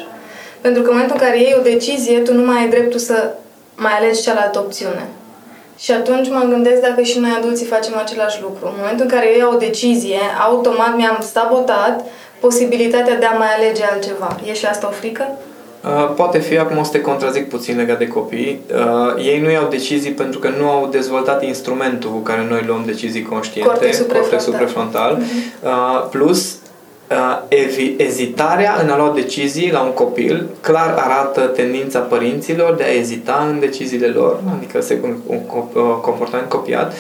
pentru 0.62 0.82
că 0.82 0.90
în 0.90 0.94
momentul 0.96 1.18
în 1.20 1.26
care 1.26 1.42
iei 1.42 1.56
o 1.60 1.62
decizie, 1.62 2.20
tu 2.20 2.34
nu 2.34 2.46
mai 2.46 2.62
ai 2.62 2.70
dreptul 2.70 3.00
să 3.00 3.34
mai 3.76 3.92
alegi 3.92 4.22
cealaltă 4.22 4.60
opțiune. 4.60 5.08
Și 5.78 5.92
atunci 5.92 6.30
mă 6.30 6.46
gândesc 6.50 6.82
dacă 6.82 7.02
și 7.02 7.20
noi 7.20 7.36
adulții 7.38 7.66
facem 7.66 7.98
același 7.98 8.42
lucru. 8.42 8.66
În 8.66 8.74
momentul 8.78 9.06
în 9.06 9.12
care 9.12 9.32
eu 9.32 9.38
iau 9.38 9.54
o 9.54 9.58
decizie, 9.58 10.20
automat 10.48 10.96
mi-am 10.96 11.20
sabotat 11.32 12.06
posibilitatea 12.40 13.18
de 13.18 13.26
a 13.26 13.38
mai 13.38 13.48
alege 13.58 13.84
altceva. 13.84 14.40
E 14.46 14.54
și 14.54 14.66
asta 14.66 14.88
o 14.88 14.92
frică? 14.92 15.28
Uh, 15.84 16.14
poate 16.16 16.40
fi, 16.40 16.58
acum 16.58 16.78
o 16.78 16.84
să 16.84 16.92
te 16.92 17.02
contrazic 17.02 17.50
puțin 17.50 17.78
legat 17.78 17.98
de 17.98 18.08
copii. 18.08 18.60
Uh, 18.74 19.26
ei 19.26 19.40
nu 19.40 19.50
iau 19.50 19.68
decizii 19.70 20.12
pentru 20.12 20.40
că 20.40 20.50
nu 20.60 20.70
au 20.70 20.88
dezvoltat 20.92 21.44
instrumentul 21.44 22.10
cu 22.10 22.18
care 22.18 22.46
noi 22.50 22.64
luăm 22.68 22.84
decizii 22.86 23.22
conștiente, 23.22 23.70
cortexul 23.70 24.06
prefrontal. 24.06 24.54
prefrontal. 24.54 25.18
Uh-huh. 25.18 25.64
Uh, 25.64 26.08
plus, 26.10 26.58
uh, 27.12 27.42
evi- 27.48 27.96
ezitarea 27.98 28.80
în 28.84 28.90
a 28.90 28.98
lua 28.98 29.12
decizii 29.16 29.72
la 29.72 29.82
un 29.82 29.92
copil 29.92 30.46
clar 30.62 30.96
arată 30.98 31.42
tendința 31.42 32.00
părinților 32.00 32.76
de 32.76 32.84
a 32.84 32.94
ezita 32.94 33.48
în 33.50 33.60
deciziile 33.60 34.08
lor, 34.08 34.40
adică 34.58 34.82
se 34.82 35.00
un, 35.04 35.16
un, 35.26 35.40
un 35.74 36.00
comportament 36.02 36.50
copiat. 36.50 36.94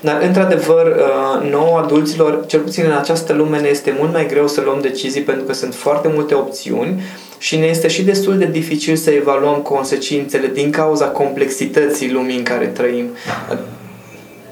Dar, 0.00 0.22
într-adevăr, 0.22 0.86
uh, 0.86 1.50
nouă 1.50 1.78
adulților, 1.78 2.46
cel 2.46 2.60
puțin 2.60 2.84
în 2.84 2.96
această 2.96 3.32
lume, 3.32 3.60
ne 3.60 3.68
este 3.68 3.94
mult 3.98 4.12
mai 4.12 4.26
greu 4.26 4.48
să 4.48 4.60
luăm 4.60 4.78
decizii 4.80 5.22
pentru 5.22 5.44
că 5.44 5.52
sunt 5.52 5.74
foarte 5.74 6.10
multe 6.14 6.34
opțiuni 6.34 7.02
și 7.38 7.56
ne 7.56 7.66
este 7.66 7.88
și 7.88 8.02
destul 8.02 8.38
de 8.38 8.46
dificil 8.46 8.96
să 8.96 9.10
evaluăm 9.10 9.54
consecințele 9.54 10.46
din 10.46 10.70
cauza 10.70 11.06
complexității 11.06 12.12
lumii 12.12 12.36
în 12.36 12.42
care 12.42 12.66
trăim. 12.66 13.06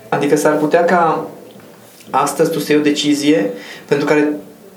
Adică 0.09 0.37
s-ar 0.37 0.57
putea 0.57 0.85
ca 0.85 1.27
astăzi 2.11 2.51
tu 2.51 2.59
să 2.59 2.73
iei 2.73 2.81
o 2.81 2.85
decizie 2.85 3.51
pentru 3.89 4.07
care 4.07 4.33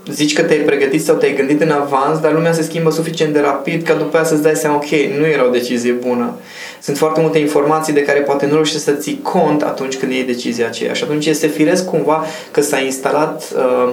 zici 0.07 0.33
că 0.33 0.41
te-ai 0.41 0.59
pregătit 0.59 1.03
sau 1.03 1.15
te-ai 1.15 1.35
gândit 1.35 1.61
în 1.61 1.71
avans, 1.71 2.19
dar 2.19 2.33
lumea 2.33 2.51
se 2.51 2.63
schimbă 2.63 2.89
suficient 2.89 3.33
de 3.33 3.39
rapid 3.39 3.83
ca 3.83 3.93
după 3.93 4.17
aia 4.17 4.25
să-ți 4.25 4.41
dai 4.41 4.55
seama, 4.55 4.75
ok, 4.75 4.89
nu 5.19 5.25
era 5.25 5.45
o 5.45 5.49
decizie 5.49 5.91
bună. 5.91 6.33
Sunt 6.81 6.97
foarte 6.97 7.21
multe 7.21 7.37
informații 7.37 7.93
de 7.93 8.03
care 8.03 8.19
poate 8.19 8.45
nu 8.45 8.53
reușești 8.53 8.81
să 8.81 8.91
ții 8.91 9.19
cont 9.21 9.61
atunci 9.61 9.97
când 9.97 10.11
iei 10.11 10.23
decizia 10.23 10.67
aceea. 10.67 10.93
Și 10.93 11.03
atunci 11.03 11.25
este 11.25 11.47
firesc 11.47 11.85
cumva 11.85 12.25
că 12.51 12.61
s-a 12.61 12.79
instalat 12.79 13.43
uh, 13.55 13.91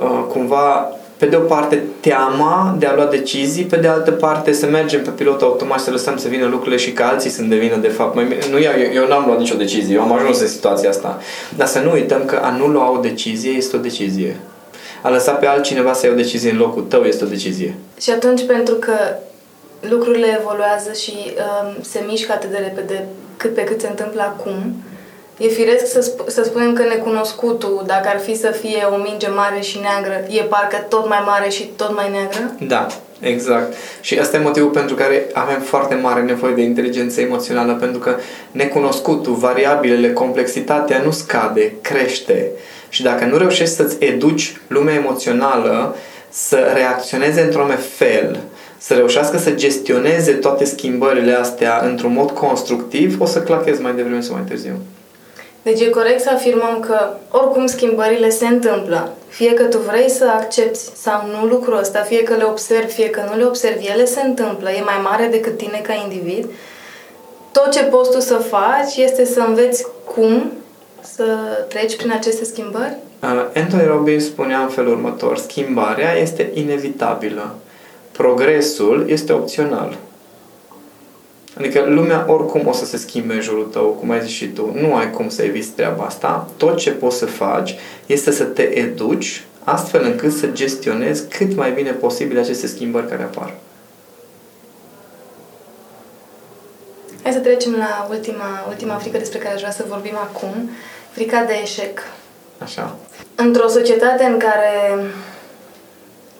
uh, 0.00 0.24
cumva 0.28 0.94
pe 1.20 1.26
de 1.26 1.36
o 1.36 1.40
parte 1.40 1.82
teama 2.00 2.76
de 2.78 2.86
a 2.86 2.94
lua 2.94 3.04
decizii, 3.04 3.64
pe 3.64 3.76
de 3.76 3.88
altă 3.88 4.10
parte 4.10 4.52
să 4.52 4.66
mergem 4.66 5.02
pe 5.02 5.10
pilot 5.10 5.42
automat 5.42 5.78
și 5.78 5.84
să 5.84 5.90
lăsăm 5.90 6.16
să 6.16 6.28
vină 6.28 6.46
lucrurile 6.46 6.76
și 6.76 6.92
că 6.92 7.02
alții 7.02 7.30
sunt 7.30 7.48
de 7.48 7.56
vină 7.56 7.76
de 7.76 7.88
fapt. 7.88 8.14
Mai, 8.14 8.24
nu, 8.50 8.58
eu, 8.58 8.70
eu 8.94 9.08
n-am 9.08 9.24
luat 9.26 9.38
nicio 9.38 9.54
decizie, 9.54 9.94
eu 9.94 10.02
am 10.02 10.12
ajuns 10.12 10.40
în 10.40 10.48
situația 10.48 10.88
asta. 10.88 11.20
Dar 11.56 11.66
să 11.66 11.78
nu 11.78 11.90
uităm 11.90 12.24
că 12.24 12.40
a 12.42 12.56
nu 12.56 12.66
lua 12.66 12.90
o 12.90 13.00
decizie 13.00 13.50
este 13.50 13.76
o 13.76 13.78
decizie. 13.78 14.36
A 15.02 15.08
lăsa 15.08 15.32
pe 15.32 15.46
altcineva 15.46 15.92
să 15.92 16.06
ia 16.06 16.12
o 16.12 16.16
decizie 16.16 16.50
în 16.50 16.56
locul 16.56 16.82
tău 16.82 17.02
este 17.02 17.24
o 17.24 17.28
decizie. 17.28 17.74
Și 18.00 18.10
atunci 18.10 18.46
pentru 18.46 18.74
că 18.74 18.92
lucrurile 19.80 20.38
evoluează 20.40 20.92
și 20.92 21.12
um, 21.12 21.82
se 21.82 22.04
mișcă 22.06 22.32
atât 22.32 22.50
de 22.50 22.56
repede 22.56 23.06
cât 23.36 23.54
pe 23.54 23.64
cât 23.64 23.80
se 23.80 23.88
întâmplă 23.88 24.22
acum, 24.22 24.74
E 25.42 25.48
firesc 25.48 25.86
să, 25.86 26.10
sp- 26.10 26.26
să 26.26 26.42
spunem 26.42 26.72
că 26.72 26.82
necunoscutul, 26.82 27.82
dacă 27.86 28.08
ar 28.08 28.18
fi 28.18 28.36
să 28.36 28.50
fie 28.50 28.84
o 28.92 28.96
minge 28.96 29.28
mare 29.28 29.60
și 29.60 29.78
neagră, 29.78 30.24
e 30.28 30.42
parcă 30.42 30.86
tot 30.88 31.08
mai 31.08 31.22
mare 31.26 31.48
și 31.48 31.64
tot 31.76 31.94
mai 31.94 32.10
neagră? 32.10 32.54
Da, 32.66 32.86
exact. 33.20 33.74
Și 34.00 34.18
asta 34.18 34.36
e 34.36 34.40
motivul 34.40 34.70
pentru 34.70 34.94
care 34.94 35.26
avem 35.32 35.60
foarte 35.60 35.94
mare 35.94 36.22
nevoie 36.22 36.54
de 36.54 36.62
inteligență 36.62 37.20
emoțională, 37.20 37.72
pentru 37.72 37.98
că 37.98 38.16
necunoscutul, 38.50 39.34
variabilele, 39.34 40.12
complexitatea 40.12 41.02
nu 41.04 41.10
scade, 41.10 41.72
crește. 41.80 42.50
Și 42.88 43.02
dacă 43.02 43.24
nu 43.24 43.36
reușești 43.36 43.74
să-ți 43.74 43.96
educi 44.04 44.56
lumea 44.66 44.94
emoțională 44.94 45.96
să 46.28 46.56
reacționeze 46.74 47.40
într-un 47.40 47.76
fel, 47.96 48.40
să 48.78 48.94
reușească 48.94 49.38
să 49.38 49.50
gestioneze 49.50 50.32
toate 50.32 50.64
schimbările 50.64 51.32
astea 51.32 51.82
într-un 51.84 52.12
mod 52.12 52.30
constructiv, 52.30 53.20
o 53.20 53.26
să 53.26 53.42
clachezi 53.42 53.80
mai 53.80 53.94
devreme 53.94 54.20
sau 54.20 54.34
mai 54.34 54.44
târziu. 54.48 54.72
Deci 55.62 55.80
e 55.80 55.88
corect 55.88 56.20
să 56.20 56.30
afirmăm 56.34 56.80
că 56.80 57.10
oricum 57.30 57.66
schimbările 57.66 58.28
se 58.28 58.46
întâmplă. 58.46 59.12
Fie 59.28 59.54
că 59.54 59.62
tu 59.62 59.78
vrei 59.78 60.10
să 60.10 60.24
accepti 60.24 60.78
sau 60.78 61.26
nu 61.26 61.46
lucrul 61.46 61.78
ăsta, 61.78 62.00
fie 62.00 62.22
că 62.22 62.34
le 62.34 62.44
observi, 62.44 62.92
fie 62.92 63.10
că 63.10 63.22
nu 63.30 63.36
le 63.36 63.44
observi, 63.44 63.86
ele 63.86 64.04
se 64.04 64.20
întâmplă, 64.20 64.70
e 64.70 64.82
mai 64.82 65.00
mare 65.02 65.26
decât 65.30 65.56
tine 65.56 65.80
ca 65.82 65.92
individ. 65.92 66.46
Tot 67.52 67.70
ce 67.70 67.82
poți 67.82 68.10
tu 68.10 68.20
să 68.20 68.34
faci 68.34 68.96
este 68.96 69.24
să 69.24 69.40
înveți 69.40 69.86
cum 70.14 70.52
să 71.00 71.24
treci 71.68 71.96
prin 71.96 72.12
aceste 72.12 72.44
schimbări? 72.44 72.96
Uh, 73.22 73.44
Anthony 73.54 73.86
Robbins 73.86 74.24
spunea 74.24 74.58
în 74.58 74.68
felul 74.68 74.92
următor, 74.92 75.38
schimbarea 75.38 76.16
este 76.16 76.50
inevitabilă, 76.54 77.54
progresul 78.12 79.04
este 79.08 79.32
opțional. 79.32 79.96
Adică 81.60 81.84
lumea 81.88 82.24
oricum 82.28 82.66
o 82.66 82.72
să 82.72 82.84
se 82.84 82.96
schimbe 82.96 83.34
în 83.34 83.40
jurul 83.40 83.64
tău, 83.64 83.84
cum 83.84 84.10
ai 84.10 84.20
zis 84.20 84.30
și 84.30 84.46
tu. 84.46 84.70
Nu 84.74 84.94
ai 84.94 85.10
cum 85.10 85.28
să 85.28 85.42
eviți 85.42 85.68
treaba 85.68 86.04
asta. 86.04 86.48
Tot 86.56 86.76
ce 86.76 86.90
poți 86.90 87.16
să 87.16 87.26
faci 87.26 87.74
este 88.06 88.30
să 88.30 88.44
te 88.44 88.62
educi 88.62 89.44
astfel 89.64 90.04
încât 90.04 90.32
să 90.32 90.46
gestionezi 90.46 91.28
cât 91.28 91.56
mai 91.56 91.70
bine 91.72 91.90
posibil 91.90 92.38
aceste 92.38 92.66
schimbări 92.66 93.08
care 93.08 93.22
apar. 93.22 93.54
Hai 97.22 97.32
să 97.32 97.38
trecem 97.38 97.76
la 97.76 98.06
ultima, 98.10 98.64
ultima 98.68 98.94
frică 98.94 99.18
despre 99.18 99.38
care 99.38 99.54
aș 99.54 99.60
vrea 99.60 99.72
să 99.72 99.84
vorbim 99.88 100.16
acum. 100.16 100.70
Frica 101.10 101.44
de 101.44 101.52
eșec. 101.62 102.02
Așa. 102.58 102.96
Într-o 103.34 103.68
societate 103.68 104.24
în 104.24 104.38
care 104.38 105.04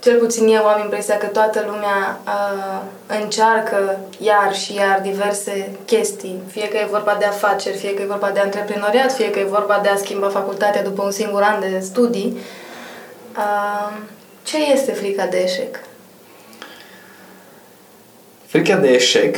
cel 0.01 0.19
puțin 0.19 0.47
eu 0.49 0.67
am 0.67 0.81
impresia 0.81 1.17
că 1.17 1.27
toată 1.27 1.65
lumea 1.67 2.21
uh, 2.27 2.83
încearcă 3.23 3.99
iar 4.19 4.55
și 4.55 4.75
iar 4.75 5.01
diverse 5.03 5.71
chestii, 5.85 6.41
fie 6.51 6.69
că 6.69 6.77
e 6.77 6.89
vorba 6.91 7.17
de 7.19 7.25
afaceri, 7.25 7.77
fie 7.77 7.95
că 7.95 8.03
e 8.03 8.07
vorba 8.07 8.31
de 8.31 8.41
antreprenoriat, 8.41 9.13
fie 9.13 9.31
că 9.31 9.39
e 9.39 9.45
vorba 9.45 9.81
de 9.83 9.89
a 9.89 9.97
schimba 9.97 10.29
facultatea 10.29 10.83
după 10.83 11.03
un 11.03 11.11
singur 11.11 11.43
an 11.43 11.61
de 11.61 11.79
studii. 11.81 12.37
Uh, 13.37 13.97
ce 14.43 14.57
este 14.73 14.93
frica 14.93 15.27
de 15.27 15.39
eșec? 15.39 15.81
Frica 18.47 18.77
de 18.77 18.89
eșec 18.89 19.37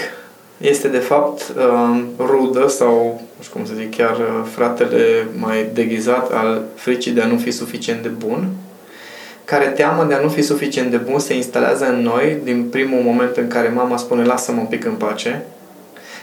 este 0.56 0.88
de 0.88 0.98
fapt 0.98 1.52
uh, 1.56 2.02
rudă 2.18 2.68
sau, 2.68 3.20
nu 3.36 3.42
știu 3.42 3.56
cum 3.56 3.66
să 3.66 3.72
zic, 3.74 3.96
chiar 3.96 4.16
uh, 4.16 4.46
fratele 4.54 5.26
mai 5.38 5.70
deghizat 5.72 6.32
al 6.32 6.62
fricii 6.74 7.12
de 7.12 7.20
a 7.20 7.26
nu 7.26 7.36
fi 7.36 7.50
suficient 7.50 8.02
de 8.02 8.08
bun, 8.08 8.48
care 9.44 9.66
teamă 9.66 10.04
de 10.04 10.14
a 10.14 10.20
nu 10.20 10.28
fi 10.28 10.42
suficient 10.42 10.90
de 10.90 10.96
bun 10.96 11.18
se 11.18 11.34
instalează 11.34 11.88
în 11.88 12.02
noi 12.02 12.36
din 12.44 12.64
primul 12.70 13.00
moment 13.02 13.36
în 13.36 13.48
care 13.48 13.68
mama 13.68 13.96
spune 13.96 14.24
lasă-mă 14.24 14.60
un 14.60 14.66
pic 14.66 14.84
în 14.84 14.94
pace, 14.94 15.42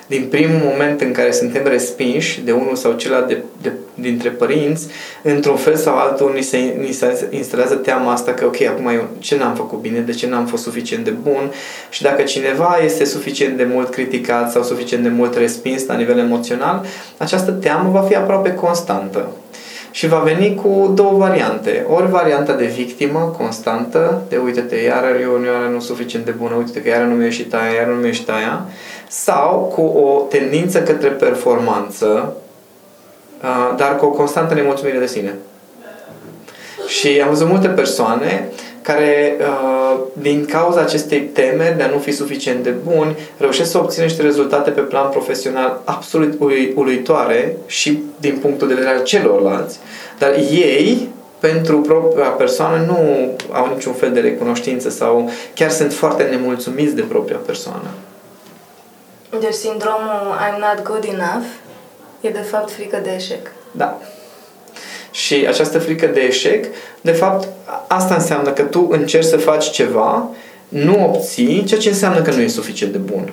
din 0.10 0.28
primul 0.30 0.60
moment 0.64 1.02
în 1.02 1.12
care 1.12 1.32
suntem 1.32 1.64
respinși 1.68 2.42
de 2.42 2.52
unul 2.52 2.76
sau 2.76 2.94
celălalt 2.94 3.28
de, 3.28 3.38
de, 3.62 3.72
dintre 3.94 4.30
părinți, 4.30 4.88
într-un 5.22 5.56
fel 5.56 5.76
sau 5.76 5.96
altul 5.96 6.32
ni 6.36 6.42
se, 6.42 6.58
ni 6.58 6.92
se 6.92 7.28
instalează 7.30 7.76
teama 7.76 8.12
asta 8.12 8.34
că, 8.34 8.46
ok, 8.46 8.62
acum 8.62 8.88
eu 8.88 9.08
ce 9.20 9.38
n-am 9.38 9.56
făcut 9.56 9.80
bine, 9.80 10.00
de 10.00 10.12
ce 10.12 10.28
n-am 10.28 10.46
fost 10.46 10.64
suficient 10.64 11.04
de 11.04 11.10
bun 11.10 11.52
și 11.90 12.02
dacă 12.02 12.22
cineva 12.22 12.78
este 12.84 13.06
suficient 13.06 13.58
de 13.58 13.68
mult 13.72 13.90
criticat 13.90 14.52
sau 14.52 14.64
suficient 14.64 15.04
de 15.04 15.10
mult 15.10 15.38
respins 15.38 15.86
la 15.86 15.96
nivel 15.96 16.18
emoțional, 16.18 16.86
această 17.18 17.52
teamă 17.52 17.90
va 17.90 18.02
fi 18.02 18.16
aproape 18.16 18.54
constantă. 18.54 19.28
Și 19.92 20.08
va 20.08 20.18
veni 20.18 20.56
cu 20.56 20.92
două 20.96 21.18
variante. 21.18 21.86
Ori 21.90 22.10
varianta 22.10 22.54
de 22.54 22.66
victimă 22.66 23.36
constantă, 23.38 24.22
de 24.30 24.38
uite-te, 24.38 24.76
iară 24.76 25.08
eu 25.22 25.44
iară 25.44 25.70
nu 25.74 25.80
suficient 25.80 26.26
de 26.26 26.32
bună, 26.32 26.56
uite-te 26.56 26.82
că 26.82 26.90
iară 26.90 27.04
nu 27.04 27.16
mi-a 27.16 27.26
ieșit 27.26 27.54
aia, 27.54 27.72
iară 27.72 27.90
nu 27.90 27.96
mi-a 27.96 28.08
ieșit 28.08 28.30
aia, 28.30 28.66
sau 29.08 29.72
cu 29.76 29.82
o 29.82 30.26
tendință 30.30 30.82
către 30.82 31.08
performanță, 31.08 32.34
dar 33.78 33.96
cu 33.96 34.06
o 34.06 34.10
constantă 34.10 34.54
nemulțumire 34.54 34.98
de 34.98 35.08
sine. 35.08 35.34
Și 36.88 37.22
am 37.24 37.30
văzut 37.30 37.48
multe 37.48 37.68
persoane 37.68 38.50
care, 38.90 39.38
din 40.14 40.46
cauza 40.46 40.80
acestei 40.80 41.20
teme 41.20 41.74
de 41.78 41.84
a 41.84 41.88
nu 41.88 41.98
fi 41.98 42.12
suficient 42.12 42.64
de 42.64 42.70
buni, 42.70 43.18
reușesc 43.38 43.72
să 43.72 43.78
obțină 43.78 44.06
niște 44.06 44.22
rezultate 44.22 44.70
pe 44.70 44.82
plan 44.82 45.10
profesional 45.10 45.82
absolut 45.84 46.40
uluitoare 46.76 47.58
și 47.66 48.04
din 48.20 48.38
punctul 48.42 48.68
de 48.68 48.74
vedere 48.74 48.96
al 48.96 49.04
celorlalți, 49.04 49.80
dar 50.18 50.34
ei 50.52 51.10
pentru 51.40 51.82
propria 51.82 52.28
persoană 52.28 52.86
nu 52.86 52.98
au 53.52 53.74
niciun 53.74 53.94
fel 53.94 54.12
de 54.12 54.20
recunoștință 54.20 54.90
sau 54.90 55.30
chiar 55.54 55.70
sunt 55.70 55.94
foarte 55.94 56.24
nemulțumiți 56.24 56.96
de 56.96 57.02
propria 57.02 57.40
persoană. 57.46 57.90
Deci 59.40 59.54
sindromul 59.54 60.36
I'm 60.48 60.58
not 60.60 60.84
good 60.84 61.04
enough 61.04 61.46
e 62.22 62.30
de 62.30 62.46
fapt 62.52 62.72
frică 62.72 63.00
de 63.04 63.10
eșec. 63.16 63.52
Da. 63.72 63.98
Și 65.12 65.46
această 65.48 65.80
frică 65.80 66.06
de 66.06 66.20
eșec, 66.20 66.66
de 67.02 67.12
fapt, 67.12 67.48
asta 67.88 68.14
înseamnă 68.14 68.50
că 68.50 68.62
tu 68.62 68.88
încerci 68.92 69.26
să 69.26 69.38
faci 69.38 69.72
ceva, 69.72 70.30
nu 70.70 71.06
obții, 71.06 71.64
ceea 71.64 71.80
ce 71.80 71.90
înseamnă 71.90 72.22
că 72.22 72.32
nu 72.32 72.42
e 72.42 72.48
suficient 72.48 72.92
de 72.92 72.98
bun. 72.98 73.32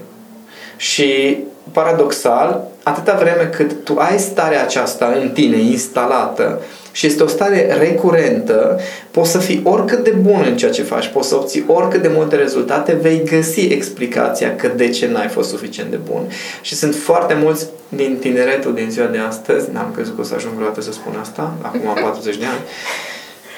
Și 0.77 1.39
paradoxal, 1.73 2.69
atâta 2.83 3.17
vreme 3.21 3.51
cât 3.57 3.85
tu 3.85 3.97
ai 3.99 4.19
starea 4.19 4.63
aceasta 4.63 5.17
în 5.21 5.31
tine 5.31 5.59
instalată 5.59 6.63
și 6.97 7.07
este 7.07 7.23
o 7.23 7.27
stare 7.27 7.77
recurentă, 7.79 8.81
poți 9.11 9.31
să 9.31 9.39
fii 9.39 9.61
oricât 9.65 10.05
de 10.05 10.11
bun 10.11 10.45
în 10.49 10.57
ceea 10.57 10.71
ce 10.71 10.83
faci, 10.83 11.07
poți 11.07 11.29
să 11.29 11.35
obții 11.35 11.65
oricât 11.67 12.03
de 12.03 12.11
multe 12.15 12.37
rezultate, 12.37 12.93
vei 12.93 13.23
găsi 13.25 13.61
explicația 13.61 14.57
că 14.57 14.71
de 14.77 14.89
ce 14.89 15.09
n-ai 15.09 15.29
fost 15.29 15.49
suficient 15.49 15.91
de 15.91 15.99
bun. 16.11 16.23
Și 16.61 16.75
sunt 16.75 16.95
foarte 16.95 17.35
mulți 17.43 17.67
din 17.89 18.17
tineretul 18.21 18.75
din 18.75 18.91
ziua 18.91 19.07
de 19.07 19.19
astăzi, 19.19 19.69
n-am 19.73 19.93
crezut 19.95 20.15
că 20.15 20.21
o 20.21 20.25
să 20.25 20.35
ajung 20.35 20.55
vreodată 20.55 20.81
să 20.81 20.93
spun 20.93 21.17
asta, 21.21 21.55
acum 21.63 21.81
40 22.03 22.37
de 22.37 22.45
ani, 22.45 22.61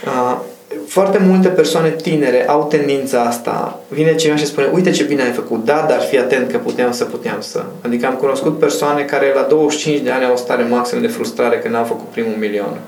uh, 0.04 0.38
foarte 0.87 1.18
multe 1.18 1.49
persoane 1.49 1.90
tinere 1.90 2.49
au 2.49 2.66
tendința 2.71 3.21
asta. 3.21 3.80
Vine 3.88 4.14
cineva 4.14 4.38
și 4.38 4.47
spune, 4.47 4.71
uite 4.73 4.90
ce 4.90 5.02
bine 5.02 5.23
ai 5.23 5.33
făcut, 5.33 5.64
da, 5.64 5.87
dar 5.88 6.00
fii 6.00 6.18
atent 6.18 6.50
că 6.50 6.57
puteam 6.57 6.92
să, 6.92 7.04
puteam 7.04 7.40
să. 7.40 7.64
Adică 7.80 8.07
am 8.07 8.14
cunoscut 8.14 8.59
persoane 8.59 9.02
care 9.02 9.33
la 9.35 9.42
25 9.42 10.00
de 10.00 10.11
ani 10.11 10.25
au 10.25 10.33
o 10.33 10.37
stare 10.37 10.62
maxim 10.62 11.00
de 11.00 11.07
frustrare 11.07 11.59
că 11.59 11.68
n-au 11.68 11.85
făcut 11.85 12.09
primul 12.09 12.37
milion. 12.38 12.78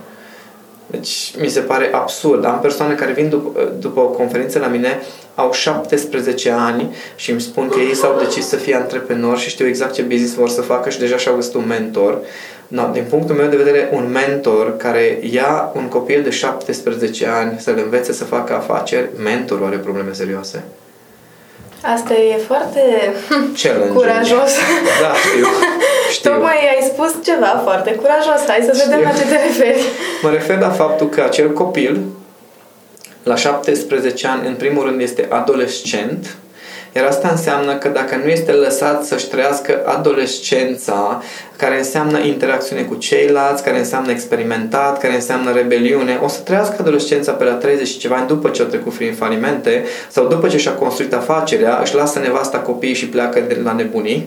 Deci 0.90 1.34
mi 1.40 1.48
se 1.48 1.60
pare 1.60 1.90
absurd. 1.92 2.44
Am 2.44 2.58
persoane 2.60 2.94
care 2.94 3.12
vin 3.12 3.28
după, 3.28 3.72
după 3.78 4.00
o 4.00 4.06
conferință 4.06 4.58
la 4.58 4.66
mine, 4.66 5.00
au 5.34 5.52
17 5.52 6.50
ani 6.50 6.94
și 7.16 7.30
îmi 7.30 7.40
spun 7.40 7.68
că 7.68 7.78
ei 7.78 7.94
s-au 7.94 8.18
decis 8.18 8.46
să 8.46 8.56
fie 8.56 8.74
antreprenori 8.74 9.40
și 9.40 9.48
știu 9.48 9.66
exact 9.66 9.94
ce 9.94 10.02
business 10.02 10.34
vor 10.34 10.48
să 10.48 10.60
facă 10.60 10.90
și 10.90 10.98
deja 10.98 11.16
și-au 11.16 11.34
găsit 11.34 11.54
un 11.54 11.66
mentor. 11.66 12.18
No, 12.68 12.90
din 12.92 13.04
punctul 13.08 13.34
meu 13.34 13.48
de 13.48 13.56
vedere, 13.56 13.88
un 13.92 14.10
mentor 14.10 14.76
care 14.76 15.18
ia 15.30 15.72
un 15.74 15.88
copil 15.88 16.22
de 16.22 16.30
17 16.30 17.26
ani 17.26 17.58
să-l 17.58 17.80
învețe 17.84 18.12
să 18.12 18.24
facă 18.24 18.54
afaceri, 18.54 19.08
mentorul 19.22 19.66
are 19.66 19.76
probleme 19.76 20.12
serioase. 20.12 20.64
Asta 21.82 22.14
e 22.14 22.36
foarte 22.36 22.80
Challenge. 23.62 23.92
curajos. 23.92 24.50
Da, 25.02 25.12
știu. 25.28 25.46
știu. 26.16 26.30
Tocmai 26.30 26.56
ai 26.56 26.90
spus 26.92 27.14
ceva 27.24 27.60
foarte 27.64 27.90
curajos. 27.90 28.46
Hai 28.46 28.62
să 28.64 28.72
știu. 28.74 28.90
vedem 28.90 29.02
la 29.04 29.12
ce 29.12 29.22
te 29.22 29.36
referi. 29.46 29.82
Mă 30.22 30.30
refer 30.30 30.58
la 30.58 30.70
faptul 30.70 31.08
că 31.08 31.22
acel 31.22 31.52
copil, 31.52 32.00
la 33.22 33.34
17 33.36 34.26
ani, 34.26 34.46
în 34.46 34.54
primul 34.54 34.84
rând 34.84 35.00
este 35.00 35.26
adolescent, 35.30 36.36
iar 36.96 37.04
asta 37.04 37.28
înseamnă 37.30 37.76
că 37.76 37.88
dacă 37.88 38.16
nu 38.16 38.30
este 38.30 38.52
lăsat 38.52 39.04
să-și 39.04 39.28
trăiască 39.28 39.82
adolescența, 39.84 41.22
care 41.56 41.78
înseamnă 41.78 42.18
interacțiune 42.18 42.82
cu 42.82 42.94
ceilalți, 42.94 43.62
care 43.62 43.78
înseamnă 43.78 44.10
experimentat, 44.10 44.98
care 45.00 45.14
înseamnă 45.14 45.52
rebeliune, 45.52 46.18
o 46.22 46.28
să 46.28 46.40
trăiască 46.40 46.76
adolescența 46.80 47.32
pe 47.32 47.44
la 47.44 47.52
30 47.52 47.88
și 47.88 47.98
ceva 47.98 48.16
ani 48.16 48.26
după 48.26 48.48
ce 48.48 48.62
a 48.62 48.64
trecut 48.64 48.92
prin 48.92 49.14
falimente 49.14 49.84
sau 50.10 50.26
după 50.26 50.48
ce 50.48 50.56
și-a 50.56 50.72
construit 50.72 51.14
afacerea, 51.14 51.78
își 51.82 51.94
lasă 51.94 52.18
nevasta 52.18 52.58
copiii 52.58 52.94
și 52.94 53.08
pleacă 53.08 53.40
de 53.48 53.60
la 53.64 53.72
nebunii 53.72 54.26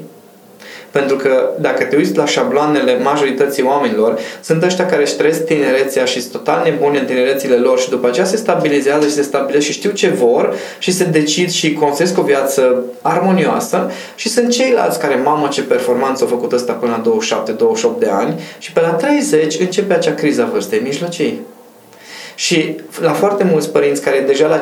pentru 0.93 1.15
că 1.15 1.49
dacă 1.60 1.84
te 1.84 1.95
uiți 1.95 2.17
la 2.17 2.25
șabloanele 2.25 2.97
majorității 2.97 3.63
oamenilor, 3.63 4.19
sunt 4.41 4.63
ăștia 4.63 4.86
care 4.86 5.01
își 5.01 5.15
trăiesc 5.15 5.45
tinerețea 5.45 6.06
și 6.06 6.19
sunt 6.19 6.32
total 6.32 6.62
nebuni 6.63 6.99
în 6.99 7.06
tinerețile 7.06 7.56
lor 7.56 7.79
și 7.79 7.89
după 7.89 8.08
aceea 8.08 8.25
se 8.25 8.38
stabilizează 8.38 9.08
și 9.08 9.13
se 9.13 9.21
stabilește 9.21 9.71
și 9.71 9.77
știu 9.77 9.91
ce 9.91 10.10
vor 10.10 10.56
și 10.79 10.91
se 10.91 11.03
decid 11.03 11.49
și 11.49 11.73
construiesc 11.73 12.17
o 12.17 12.21
viață 12.21 12.84
armonioasă 13.01 13.91
și 14.15 14.29
sunt 14.29 14.49
ceilalți 14.49 14.99
care, 14.99 15.15
mamă, 15.15 15.47
ce 15.47 15.62
performanță 15.62 16.23
au 16.23 16.29
făcut 16.29 16.51
ăsta 16.51 16.73
până 16.73 17.01
la 17.03 17.45
27-28 17.95 17.99
de 17.99 18.10
ani 18.12 18.41
și 18.58 18.71
pe 18.71 18.82
la 18.82 18.89
30 18.89 19.60
începe 19.60 19.93
acea 19.93 20.13
criza 20.13 20.49
vârstei 20.51 20.79
mijlocii. 20.79 21.41
Și 22.36 22.76
la 23.02 23.12
foarte 23.12 23.43
mulți 23.43 23.72
părinți 23.72 24.02
care 24.02 24.24
deja 24.28 24.48
la 24.48 24.62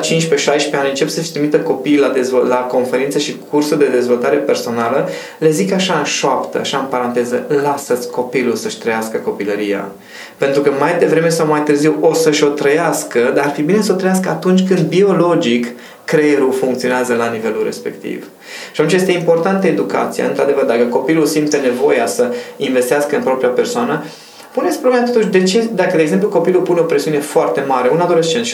ani 0.72 0.88
încep 0.88 1.08
să-și 1.08 1.32
trimită 1.32 1.58
copiii 1.58 1.98
la, 1.98 2.08
dezvol- 2.08 2.46
la 2.46 2.56
conferințe 2.56 3.18
și 3.18 3.36
cursuri 3.50 3.78
de 3.78 3.86
dezvoltare 3.86 4.36
personală, 4.36 5.08
le 5.38 5.50
zic 5.50 5.72
așa 5.72 5.94
în 5.98 6.04
șoaptă, 6.04 6.58
așa 6.58 6.78
în 6.78 6.84
paranteză, 6.84 7.46
lasă-ți 7.62 8.10
copilul 8.10 8.54
să-și 8.54 8.78
trăiască 8.78 9.16
copilăria. 9.18 9.90
Pentru 10.36 10.60
că 10.62 10.70
mai 10.78 10.98
devreme 10.98 11.28
sau 11.28 11.46
mai 11.46 11.62
târziu 11.62 11.96
o 12.00 12.14
să-și 12.14 12.44
o 12.44 12.48
trăiască, 12.48 13.32
dar 13.34 13.44
ar 13.44 13.50
fi 13.50 13.62
bine 13.62 13.82
să 13.82 13.92
o 13.92 13.96
trăiască 13.96 14.28
atunci 14.28 14.66
când 14.66 14.80
biologic 14.80 15.66
creierul 16.04 16.52
funcționează 16.52 17.14
la 17.14 17.30
nivelul 17.30 17.62
respectiv. 17.64 18.28
Și 18.72 18.80
atunci 18.80 18.92
este 18.92 19.12
importantă 19.12 19.66
educația. 19.66 20.26
Într-adevăr, 20.26 20.64
dacă 20.64 20.84
copilul 20.84 21.26
simte 21.26 21.56
nevoia 21.56 22.06
să 22.06 22.34
investească 22.56 23.16
în 23.16 23.22
propria 23.22 23.48
persoană, 23.48 24.04
Puneți 24.52 24.78
problema 24.78 25.04
totuși 25.04 25.26
de 25.26 25.42
ce, 25.42 25.68
dacă 25.74 25.96
de 25.96 26.02
exemplu 26.02 26.28
copilul 26.28 26.62
pune 26.62 26.80
o 26.80 26.82
presiune 26.82 27.18
foarte 27.18 27.64
mare, 27.66 27.88
un 27.92 28.00
adolescent, 28.00 28.46
17-18 28.46 28.50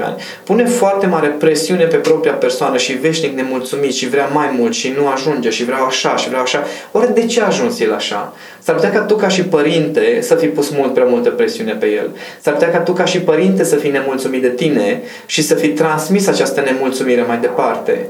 ani, 0.00 0.16
pune 0.44 0.64
foarte 0.64 1.06
mare 1.06 1.26
presiune 1.26 1.84
pe 1.84 1.96
propria 1.96 2.32
persoană 2.32 2.76
și 2.76 2.92
veșnic 2.92 3.36
nemulțumit 3.36 3.94
și 3.94 4.08
vrea 4.08 4.26
mai 4.26 4.54
mult 4.58 4.72
și 4.72 4.94
nu 4.98 5.08
ajunge 5.08 5.50
și 5.50 5.64
vrea 5.64 5.78
așa 5.78 6.16
și 6.16 6.28
vrea 6.28 6.40
așa, 6.40 6.64
ori 6.90 7.14
de 7.14 7.26
ce 7.26 7.40
a 7.40 7.46
ajuns 7.46 7.80
el 7.80 7.92
așa? 7.92 8.32
S-ar 8.62 8.74
putea 8.74 8.90
ca 8.90 9.00
tu 9.00 9.16
ca 9.16 9.28
și 9.28 9.42
părinte 9.42 10.18
să 10.20 10.34
fi 10.34 10.46
pus 10.46 10.70
mult 10.70 10.94
prea 10.94 11.06
multă 11.06 11.30
presiune 11.30 11.72
pe 11.72 11.86
el. 11.86 12.10
S-ar 12.40 12.52
putea 12.52 12.70
ca 12.70 12.78
tu 12.78 12.92
ca 12.92 13.04
și 13.04 13.20
părinte 13.20 13.64
să 13.64 13.76
fii 13.76 13.90
nemulțumit 13.90 14.42
de 14.42 14.48
tine 14.48 15.02
și 15.26 15.42
să 15.42 15.54
fi 15.54 15.68
transmis 15.68 16.26
această 16.26 16.60
nemulțumire 16.60 17.22
mai 17.22 17.38
departe. 17.38 18.06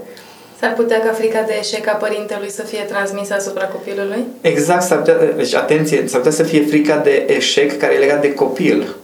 S-ar 0.63 0.73
putea 0.73 1.01
ca 1.01 1.13
frica 1.13 1.43
de 1.43 1.55
eșec 1.59 1.89
a 1.89 1.93
părintelui 1.93 2.51
să 2.51 2.63
fie 2.63 2.83
transmisă 2.89 3.35
asupra 3.35 3.65
copilului? 3.65 4.25
Exact, 4.41 4.83
s-ar 4.83 4.99
putea, 4.99 5.17
deci 5.37 5.55
atenție, 5.55 6.05
s-ar 6.07 6.21
putea 6.21 6.37
să 6.37 6.43
fie 6.43 6.67
frica 6.67 6.97
de 6.97 7.27
eșec 7.29 7.79
care 7.79 7.95
e 7.95 7.99
legat 7.99 8.21
de 8.21 8.35
copil. 8.35 8.97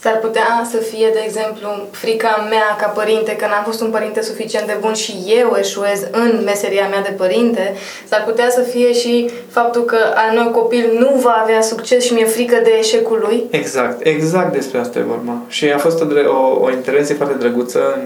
S-ar 0.00 0.18
putea 0.18 0.66
să 0.70 0.76
fie, 0.76 1.08
de 1.12 1.22
exemplu, 1.24 1.68
frica 1.90 2.46
mea 2.50 2.76
ca 2.80 2.86
părinte, 2.86 3.36
că 3.36 3.46
n-am 3.46 3.64
fost 3.64 3.80
un 3.80 3.90
părinte 3.90 4.22
suficient 4.22 4.66
de 4.66 4.76
bun 4.80 4.92
și 4.92 5.12
eu 5.40 5.56
eșuez 5.58 6.06
în 6.10 6.42
meseria 6.44 6.88
mea 6.88 7.02
de 7.02 7.14
părinte. 7.16 7.74
S-ar 8.08 8.24
putea 8.24 8.50
să 8.50 8.60
fie 8.60 8.92
și 8.92 9.30
faptul 9.50 9.84
că 9.84 9.98
al 10.14 10.36
meu 10.38 10.50
copil 10.50 10.96
nu 10.98 11.20
va 11.22 11.40
avea 11.42 11.60
succes 11.60 12.04
și 12.04 12.12
mi-e 12.12 12.26
frică 12.26 12.60
de 12.64 12.72
eșecul 12.78 13.18
lui. 13.26 13.44
Exact, 13.50 14.06
exact 14.06 14.52
despre 14.52 14.78
asta 14.78 14.98
e 14.98 15.02
vorba. 15.02 15.36
Și 15.48 15.64
a 15.64 15.78
fost 15.78 16.00
o, 16.00 16.06
o, 16.30 16.64
o 16.64 16.70
intervenție 16.70 17.14
foarte 17.14 17.34
drăguță 17.34 17.92
în, 17.96 18.02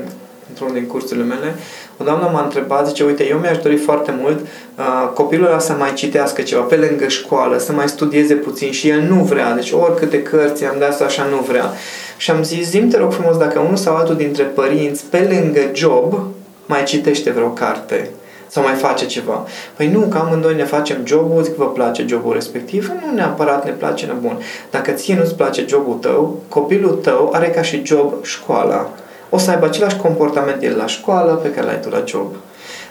într-unul 0.48 0.74
din 0.74 0.86
cursurile 0.86 1.24
mele 1.24 1.54
o 2.02 2.04
doamnă 2.04 2.30
m-a 2.32 2.42
întrebat, 2.42 2.86
zice, 2.86 3.04
uite, 3.04 3.28
eu 3.28 3.38
mi-aș 3.38 3.58
dori 3.58 3.76
foarte 3.76 4.14
mult 4.20 4.40
uh, 4.40 5.10
copilul 5.14 5.46
ăla 5.46 5.58
să 5.58 5.72
mai 5.78 5.92
citească 5.92 6.42
ceva 6.42 6.62
pe 6.62 6.76
lângă 6.76 7.08
școală, 7.08 7.58
să 7.58 7.72
mai 7.72 7.88
studieze 7.88 8.34
puțin 8.34 8.72
și 8.72 8.88
el 8.88 9.00
nu 9.00 9.14
vrea, 9.14 9.54
deci 9.54 9.72
oricâte 9.72 10.22
cărți 10.22 10.64
am 10.64 10.76
dat 10.78 11.00
așa 11.00 11.24
nu 11.30 11.36
vrea. 11.36 11.72
Și 12.16 12.30
am 12.30 12.42
zis, 12.42 12.68
zim 12.68 12.88
te 12.88 12.98
rog 12.98 13.12
frumos, 13.12 13.36
dacă 13.36 13.58
unul 13.58 13.76
sau 13.76 13.96
altul 13.96 14.16
dintre 14.16 14.42
părinți 14.42 15.04
pe 15.04 15.28
lângă 15.30 15.60
job 15.72 16.20
mai 16.66 16.82
citește 16.82 17.30
vreo 17.30 17.48
carte 17.48 18.10
sau 18.48 18.62
mai 18.62 18.74
face 18.74 19.06
ceva. 19.06 19.46
Păi 19.76 19.88
nu, 19.88 20.00
că 20.00 20.18
amândoi 20.18 20.54
ne 20.54 20.64
facem 20.64 20.96
jobul, 21.04 21.42
zic 21.42 21.54
vă 21.54 21.68
place 21.68 22.04
jobul 22.08 22.32
respectiv, 22.32 22.92
nu 23.04 23.14
neapărat 23.14 23.64
ne 23.64 23.70
place, 23.70 24.06
ne 24.06 24.12
bun. 24.20 24.38
Dacă 24.70 24.90
ție 24.90 25.16
nu-ți 25.16 25.34
place 25.34 25.64
jobul 25.68 25.94
tău, 25.94 26.42
copilul 26.48 26.90
tău 26.90 27.30
are 27.32 27.46
ca 27.46 27.62
și 27.62 27.82
job 27.84 28.24
școala. 28.24 28.90
O 29.35 29.38
să 29.38 29.51
aibă 29.51 29.64
același 29.64 29.97
comportament 29.97 30.62
el 30.62 30.77
la 30.77 30.87
școală 30.87 31.33
pe 31.33 31.51
care 31.51 31.66
l-ai 31.66 31.81
tu 31.81 31.88
la 31.88 32.03
job. 32.07 32.35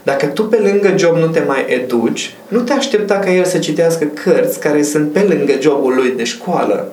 Dacă 0.03 0.25
tu 0.25 0.45
pe 0.45 0.57
lângă 0.57 0.97
job 0.97 1.15
nu 1.15 1.27
te 1.27 1.43
mai 1.47 1.65
educi, 1.67 2.35
nu 2.47 2.59
te 2.59 2.73
aștepta 2.73 3.19
ca 3.19 3.31
el 3.31 3.45
să 3.45 3.57
citească 3.57 4.05
cărți 4.05 4.59
care 4.59 4.83
sunt 4.83 5.11
pe 5.11 5.19
lângă 5.19 5.53
jobul 5.59 5.95
lui 5.95 6.13
de 6.17 6.23
școală. 6.23 6.91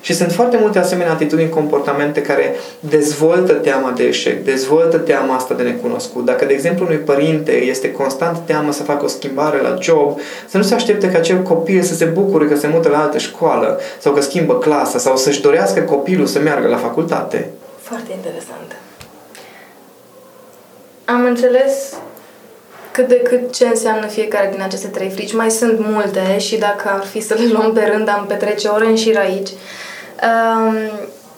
Și 0.00 0.14
sunt 0.14 0.32
foarte 0.32 0.56
multe 0.60 0.78
asemenea 0.78 1.12
atitudini, 1.12 1.48
comportamente 1.48 2.22
care 2.22 2.54
dezvoltă 2.80 3.52
teama 3.52 3.92
de 3.96 4.02
eșec, 4.02 4.44
dezvoltă 4.44 4.98
teama 4.98 5.34
asta 5.34 5.54
de 5.54 5.62
necunoscut. 5.62 6.24
Dacă, 6.24 6.44
de 6.44 6.52
exemplu, 6.52 6.84
unui 6.84 6.96
părinte 6.96 7.52
este 7.52 7.92
constant 7.92 8.38
teamă 8.46 8.72
să 8.72 8.82
facă 8.82 9.04
o 9.04 9.08
schimbare 9.08 9.60
la 9.60 9.76
job, 9.80 10.18
să 10.48 10.56
nu 10.56 10.62
se 10.62 10.74
aștepte 10.74 11.10
ca 11.10 11.18
acel 11.18 11.42
copil 11.42 11.82
să 11.82 11.94
se 11.94 12.04
bucure 12.04 12.46
că 12.46 12.56
se 12.56 12.66
mută 12.66 12.88
la 12.88 12.98
altă 12.98 13.18
școală 13.18 13.80
sau 13.98 14.12
că 14.12 14.20
schimbă 14.20 14.58
clasa 14.58 14.98
sau 14.98 15.16
să-și 15.16 15.40
dorească 15.40 15.80
copilul 15.80 16.26
să 16.26 16.38
meargă 16.40 16.68
la 16.68 16.76
facultate. 16.76 17.50
Foarte 17.92 18.12
interesant. 18.12 18.76
Am 21.04 21.24
înțeles 21.24 21.94
cât 22.90 23.08
de 23.08 23.20
cât 23.20 23.54
ce 23.54 23.66
înseamnă 23.66 24.06
fiecare 24.06 24.48
din 24.52 24.62
aceste 24.62 24.88
trei 24.88 25.10
frici. 25.10 25.34
Mai 25.34 25.50
sunt 25.50 25.78
multe 25.78 26.38
și 26.38 26.56
dacă 26.56 26.88
ar 26.88 27.04
fi 27.04 27.20
să 27.20 27.34
le 27.34 27.46
luăm 27.52 27.72
pe 27.72 27.84
rând, 27.84 28.08
am 28.08 28.26
petrece 28.26 28.68
ore 28.68 28.86
în 28.86 28.96
șir 28.96 29.18
aici. 29.18 29.48
Um, 29.48 30.76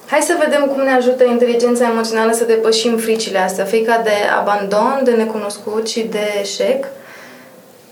hai 0.07 0.21
să 0.21 0.37
vedem 0.39 0.67
cum 0.67 0.83
ne 0.83 0.91
ajută 0.91 1.25
inteligența 1.25 1.89
emoțională 1.89 2.33
să 2.33 2.45
depășim 2.45 2.97
fricile 2.97 3.39
astea, 3.39 3.65
frica 3.65 4.01
de 4.05 4.17
abandon, 4.39 5.01
de 5.05 5.11
necunoscut 5.11 5.89
și 5.89 6.03
de 6.03 6.39
eșec. 6.41 6.85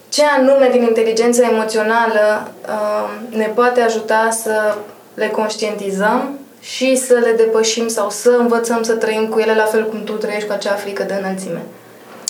Ce 0.08 0.22
anume 0.38 0.68
din 0.72 0.82
inteligența 0.82 1.48
emoțională 1.50 2.50
um, 2.68 3.38
ne 3.38 3.46
poate 3.54 3.80
ajuta 3.80 4.28
să 4.30 4.74
le 5.14 5.28
conștientizăm 5.28 6.40
și 6.62 6.96
să 6.96 7.14
le 7.14 7.34
depășim 7.36 7.88
sau 7.88 8.10
să 8.10 8.36
învățăm 8.38 8.82
să 8.82 8.92
trăim 8.92 9.26
cu 9.26 9.38
ele 9.38 9.54
la 9.54 9.64
fel 9.64 9.88
cum 9.88 10.04
tu 10.04 10.12
trăiești 10.12 10.48
cu 10.48 10.52
acea 10.52 10.74
frică 10.74 11.02
de 11.02 11.14
înălțime. 11.18 11.62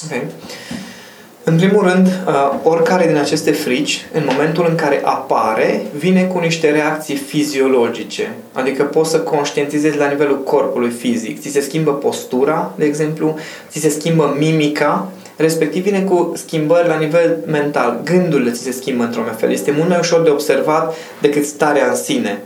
Okay. 0.04 0.26
În 1.44 1.56
primul 1.56 1.82
rând, 1.82 2.06
uh, 2.06 2.52
oricare 2.62 3.06
din 3.06 3.16
aceste 3.16 3.52
frici, 3.52 4.06
în 4.12 4.28
momentul 4.30 4.66
în 4.68 4.74
care 4.74 5.00
apare, 5.04 5.82
vine 5.96 6.22
cu 6.22 6.38
niște 6.38 6.70
reacții 6.70 7.16
fiziologice. 7.16 8.34
Adică 8.52 8.82
poți 8.82 9.10
să 9.10 9.20
conștientizezi 9.20 9.98
la 9.98 10.08
nivelul 10.08 10.42
corpului 10.42 10.90
fizic. 10.90 11.40
Ți 11.40 11.48
se 11.48 11.60
schimbă 11.60 11.92
postura, 11.92 12.72
de 12.76 12.84
exemplu, 12.84 13.38
ți 13.70 13.78
se 13.78 13.88
schimbă 13.88 14.36
mimica, 14.38 15.08
respectiv 15.36 15.82
vine 15.82 16.00
cu 16.00 16.32
schimbări 16.36 16.88
la 16.88 16.98
nivel 16.98 17.38
mental. 17.46 18.00
Gândurile 18.04 18.50
ți 18.50 18.62
se 18.62 18.72
schimbă 18.72 19.04
într-un 19.04 19.24
fel. 19.36 19.50
Este 19.50 19.74
mult 19.76 19.88
mai 19.88 19.98
ușor 19.98 20.22
de 20.22 20.30
observat 20.30 20.94
decât 21.20 21.44
starea 21.44 21.88
în 21.88 21.96
sine. 21.96 22.42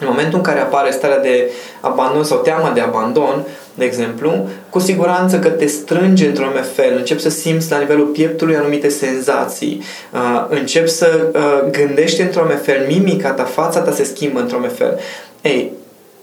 În 0.00 0.06
momentul 0.10 0.38
în 0.38 0.44
care 0.44 0.60
apare 0.60 0.90
starea 0.90 1.18
de 1.18 1.50
abandon 1.80 2.24
sau 2.24 2.38
teama 2.38 2.70
de 2.70 2.80
abandon, 2.80 3.46
de 3.74 3.84
exemplu, 3.84 4.48
cu 4.70 4.78
siguranță 4.78 5.38
că 5.38 5.48
te 5.48 5.66
strânge 5.66 6.26
într-un 6.26 6.52
fel, 6.74 6.96
începi 6.96 7.20
să 7.20 7.30
simți 7.30 7.70
la 7.70 7.78
nivelul 7.78 8.06
pieptului 8.06 8.56
anumite 8.56 8.88
senzații, 8.88 9.82
uh, 10.12 10.46
începi 10.48 10.88
să 10.88 11.30
uh, 11.34 11.70
gândești 11.70 12.20
într-un 12.20 12.60
fel, 12.62 12.86
mimica 12.88 13.30
ta, 13.30 13.42
fața 13.42 13.80
ta 13.80 13.92
se 13.92 14.04
schimbă 14.04 14.40
într-un 14.40 14.70
fel. 14.76 14.98
Ei, 15.42 15.72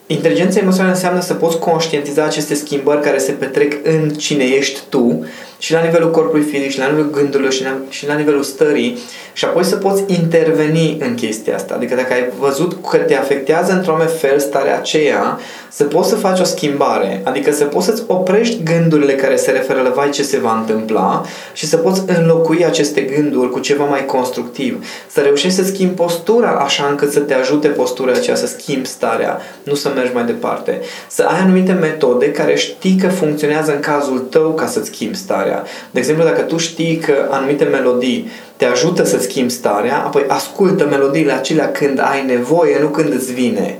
inteligența 0.08 0.60
emoțională 0.60 0.94
înseamnă 0.94 1.22
să 1.22 1.34
poți 1.34 1.60
conștientiza 1.60 2.24
aceste 2.24 2.54
schimbări 2.54 3.02
care 3.02 3.18
se 3.18 3.32
petrec 3.32 3.74
în 3.84 4.10
cine 4.10 4.44
ești 4.44 4.80
tu 4.90 5.26
și 5.58 5.72
la 5.72 5.80
nivelul 5.80 6.12
corpului 6.12 6.46
fizic, 6.46 6.72
și 6.72 6.80
la 6.80 6.86
nivelul 6.86 7.12
gândurilor, 7.12 7.52
și 7.52 7.64
la, 7.64 7.78
și 7.90 8.08
la 8.08 8.14
nivelul 8.14 8.44
stării 8.44 8.98
și 9.34 9.46
apoi 9.46 9.64
să 9.64 9.76
poți 9.76 10.04
interveni 10.08 10.98
în 11.00 11.16
chestia 11.16 11.56
asta. 11.56 11.74
Adică 11.74 11.96
dacă 11.96 12.14
ai 12.14 12.30
văzut 12.40 12.90
că 12.90 12.98
te 12.98 13.16
afectează 13.16 13.72
într-un 13.72 14.08
fel 14.20 14.40
starea 14.40 14.76
aceea, 14.76 15.40
să 15.70 15.84
poți 15.84 16.10
să 16.10 16.16
faci 16.16 16.40
o 16.40 16.44
schimbare, 16.44 17.22
adică 17.24 17.52
să 17.52 17.64
poți 17.64 17.86
să-ți 17.86 18.04
oprești 18.08 18.64
gândurile 18.64 19.14
care 19.14 19.36
se 19.36 19.52
referă 19.52 19.82
la 19.82 19.90
vai 19.90 20.10
ce 20.10 20.24
se 20.24 20.38
va 20.38 20.58
întâmpla 20.58 21.26
și 21.54 21.66
să 21.66 21.78
poți 21.78 22.02
înlocui 22.06 22.66
aceste 22.66 23.02
gânduri 23.02 23.50
cu 23.50 23.60
ceva 23.60 23.84
mai 23.84 24.06
constructiv. 24.06 24.86
Să 25.08 25.20
reușești 25.20 25.58
să 25.58 25.64
schimbi 25.64 25.94
postura 25.94 26.50
așa 26.50 26.88
încât 26.90 27.12
să 27.12 27.20
te 27.20 27.34
ajute 27.34 27.68
postura 27.68 28.12
aceea 28.12 28.36
să 28.36 28.48
schimbi 28.48 28.88
starea, 28.88 29.42
nu 29.64 29.74
să 29.74 29.90
mergi 29.94 30.14
mai 30.14 30.26
departe. 30.26 30.82
Să 31.08 31.24
ai 31.24 31.40
anumite 31.40 31.72
metode 31.72 32.32
care 32.32 32.56
știi 32.56 32.96
că 32.96 33.08
funcționează 33.08 33.74
în 33.74 33.80
cazul 33.80 34.20
tău 34.20 34.54
ca 34.54 34.68
să-ți 34.68 34.88
schimbi 34.88 35.18
starea. 35.18 35.64
De 35.92 36.00
exemplu, 36.00 36.24
dacă 36.24 36.42
tu 36.42 36.58
știi 36.58 36.98
că 36.98 37.14
anumite 37.30 37.64
melodii 37.64 38.32
te 38.58 38.66
ajută 38.66 39.04
să 39.04 39.20
schimbi 39.20 39.52
starea, 39.52 39.98
apoi 39.98 40.26
ascultă 40.28 40.86
melodiile 40.86 41.32
acelea 41.32 41.72
când 41.72 42.00
ai 42.00 42.26
nevoie, 42.26 42.78
nu 42.82 42.88
când 42.88 43.14
îți 43.14 43.34
vine. 43.34 43.78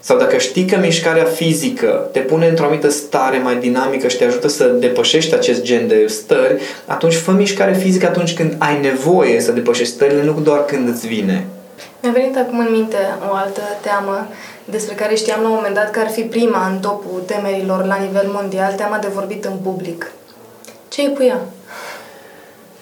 Sau 0.00 0.18
dacă 0.18 0.36
știi 0.36 0.64
că 0.64 0.76
mișcarea 0.76 1.24
fizică 1.24 2.08
te 2.12 2.18
pune 2.18 2.46
într-o 2.46 2.64
anumită 2.64 2.90
stare 2.90 3.38
mai 3.38 3.56
dinamică 3.56 4.08
și 4.08 4.16
te 4.16 4.24
ajută 4.24 4.48
să 4.48 4.64
depășești 4.64 5.34
acest 5.34 5.62
gen 5.62 5.88
de 5.88 6.06
stări, 6.06 6.60
atunci 6.86 7.14
fă 7.14 7.30
mișcare 7.30 7.72
fizică 7.72 8.06
atunci 8.06 8.34
când 8.34 8.54
ai 8.58 8.80
nevoie 8.80 9.40
să 9.40 9.52
depășești 9.52 9.92
stările, 9.92 10.22
nu 10.22 10.40
doar 10.42 10.64
când 10.64 10.88
îți 10.88 11.06
vine. 11.06 11.46
Mi-a 12.02 12.12
venit 12.12 12.36
acum 12.36 12.58
în 12.58 12.68
minte 12.70 12.96
o 13.30 13.34
altă 13.34 13.62
teamă 13.82 14.28
despre 14.64 14.94
care 14.94 15.14
știam 15.14 15.42
la 15.42 15.48
un 15.48 15.54
moment 15.54 15.74
dat 15.74 15.90
că 15.90 15.98
ar 15.98 16.08
fi 16.08 16.22
prima 16.22 16.66
în 16.66 16.78
topul 16.78 17.22
temerilor 17.26 17.84
la 17.84 17.96
nivel 17.96 18.28
mondial, 18.32 18.72
teama 18.72 18.98
de 18.98 19.08
vorbit 19.14 19.44
în 19.44 19.56
public. 19.62 20.10
Ce 20.88 21.02
e 21.02 21.08
cu 21.08 21.22
ea? 21.22 21.40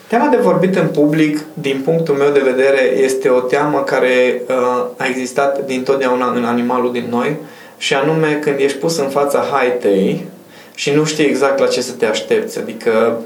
Teama 0.07 0.27
de 0.27 0.37
vorbit 0.37 0.77
în 0.77 0.87
public, 0.87 1.45
din 1.55 1.81
punctul 1.85 2.15
meu 2.15 2.31
de 2.31 2.41
vedere, 2.45 2.81
este 2.97 3.29
o 3.29 3.41
teamă 3.41 3.83
care 3.83 4.43
uh, 4.49 4.55
a 4.97 5.07
existat 5.07 5.65
dintotdeauna 5.65 6.33
în 6.33 6.45
animalul 6.45 6.93
din 6.93 7.07
noi 7.11 7.37
și 7.77 7.95
anume 7.95 8.33
când 8.33 8.59
ești 8.59 8.79
pus 8.79 8.99
în 8.99 9.09
fața 9.09 9.45
haitei 9.53 10.27
și 10.75 10.91
nu 10.91 11.05
știi 11.05 11.25
exact 11.25 11.59
la 11.59 11.67
ce 11.67 11.81
să 11.81 11.93
te 11.93 12.07
aștepți. 12.07 12.59
Adică 12.59 13.21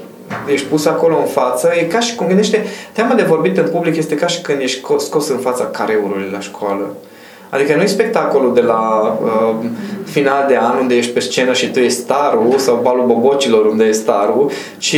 ești 0.51 0.65
pus 0.65 0.85
acolo 0.85 1.17
în 1.17 1.25
față, 1.25 1.71
e 1.79 1.83
ca 1.83 1.99
și 1.99 2.15
cum 2.15 2.27
gândește, 2.27 2.65
teama 2.91 3.13
de 3.13 3.23
vorbit 3.23 3.57
în 3.57 3.67
public 3.69 3.95
este 3.95 4.15
ca 4.15 4.27
și 4.27 4.41
când 4.41 4.61
ești 4.61 4.81
scos 4.97 5.27
în 5.27 5.37
fața 5.37 5.65
careului 5.65 6.29
la 6.31 6.39
școală. 6.39 6.95
Adică 7.49 7.75
nu 7.75 7.81
e 7.81 7.85
spectacolul 7.85 8.53
de 8.53 8.61
la 8.61 9.17
uh, 9.23 9.65
final 10.05 10.45
de 10.47 10.57
an 10.57 10.77
unde 10.79 10.95
ești 10.95 11.11
pe 11.11 11.19
scenă 11.19 11.53
și 11.53 11.71
tu 11.71 11.79
ești 11.79 11.99
starul 11.99 12.57
sau 12.57 12.79
balul 12.83 13.05
bobocilor 13.05 13.65
unde 13.65 13.83
e 13.83 13.91
starul, 13.91 14.51
ci 14.77 14.97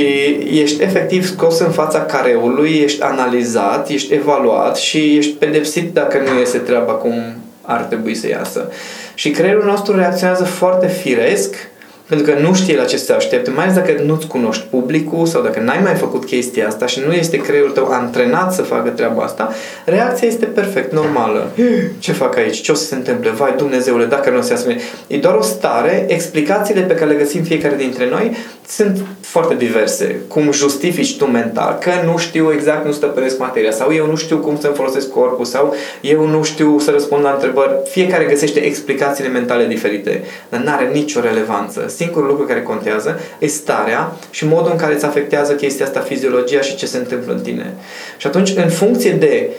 ești 0.51 0.83
efectiv 0.83 1.25
scos 1.25 1.59
în 1.59 1.71
fața 1.71 2.01
careului, 2.01 2.69
ești 2.83 3.01
analizat, 3.01 3.89
ești 3.89 4.13
evaluat 4.13 4.77
și 4.77 5.17
ești 5.17 5.31
pedepsit 5.31 5.93
dacă 5.93 6.17
nu 6.17 6.39
iese 6.39 6.57
treaba 6.57 6.91
cum 6.91 7.13
ar 7.61 7.81
trebui 7.81 8.15
să 8.15 8.27
iasă. 8.27 8.71
Și 9.13 9.29
creierul 9.29 9.65
nostru 9.65 9.95
reacționează 9.95 10.43
foarte 10.43 10.87
firesc 10.87 11.68
pentru 12.09 12.31
că 12.31 12.39
nu 12.39 12.53
știe 12.53 12.75
la 12.75 12.83
ce 12.83 12.97
se 12.97 13.13
aștepte, 13.13 13.49
mai 13.49 13.63
ales 13.63 13.75
dacă 13.75 14.01
nu-ți 14.05 14.27
cunoști 14.27 14.65
publicul 14.69 15.25
sau 15.25 15.41
dacă 15.41 15.59
n-ai 15.59 15.79
mai 15.83 15.95
făcut 15.95 16.25
chestia 16.25 16.67
asta 16.67 16.85
și 16.85 17.01
nu 17.07 17.13
este 17.13 17.37
creierul 17.37 17.71
tău 17.71 17.85
antrenat 17.85 18.53
să 18.53 18.61
facă 18.61 18.89
treaba 18.89 19.23
asta, 19.23 19.53
reacția 19.85 20.27
este 20.27 20.45
perfect 20.45 20.93
normală. 20.93 21.51
Ce 21.99 22.11
fac 22.11 22.37
aici? 22.37 22.61
Ce 22.61 22.71
o 22.71 22.75
să 22.75 22.85
se 22.85 22.95
întâmple? 22.95 23.29
Vai, 23.29 23.53
Dumnezeule, 23.57 24.05
dacă 24.05 24.29
nu 24.29 24.37
o 24.37 24.41
să 24.41 24.51
iasă 24.51 24.67
E 25.07 25.17
doar 25.17 25.35
o 25.35 25.41
stare, 25.41 26.05
explicațiile 26.07 26.81
pe 26.81 26.93
care 26.93 27.11
le 27.11 27.17
găsim 27.17 27.43
fiecare 27.43 27.75
dintre 27.75 28.09
noi 28.09 28.37
sunt 28.67 29.01
foarte 29.21 29.55
diverse. 29.55 30.21
Cum 30.27 30.51
justifici 30.51 31.17
tu 31.17 31.25
mental, 31.25 31.77
că 31.81 31.91
nu 32.05 32.17
știu 32.17 32.51
exact, 32.53 32.85
nu 32.85 32.91
stăpânesc 32.91 33.39
materia 33.39 33.71
sau 33.71 33.93
eu 33.93 34.05
nu 34.05 34.15
știu 34.15 34.37
cum 34.37 34.57
să-mi 34.59 34.75
folosesc 34.75 35.09
corpul 35.09 35.45
sau 35.45 35.75
eu 36.01 36.27
nu 36.27 36.43
știu 36.43 36.79
să 36.79 36.91
răspund 36.91 37.23
la 37.23 37.31
întrebări. 37.31 37.71
Fiecare 37.89 38.23
găsește 38.23 38.59
explicațiile 38.59 39.29
mentale 39.29 39.65
diferite, 39.65 40.23
dar 40.49 40.61
nu 40.61 40.71
are 40.71 40.89
nicio 40.93 41.19
relevanță 41.19 41.85
singurul 41.99 42.27
lucru 42.27 42.45
care 42.45 42.61
contează 42.61 43.19
e 43.39 43.47
starea 43.47 44.11
și 44.29 44.45
modul 44.45 44.71
în 44.71 44.77
care 44.77 44.93
îți 44.93 45.05
afectează 45.05 45.53
chestia 45.53 45.85
asta, 45.85 45.99
fiziologia 45.99 46.61
și 46.61 46.75
ce 46.75 46.85
se 46.85 46.97
întâmplă 46.97 47.33
în 47.33 47.41
tine. 47.41 47.73
Și 48.17 48.27
atunci, 48.27 48.53
în 48.55 48.69
funcție 48.69 49.11
de 49.11 49.49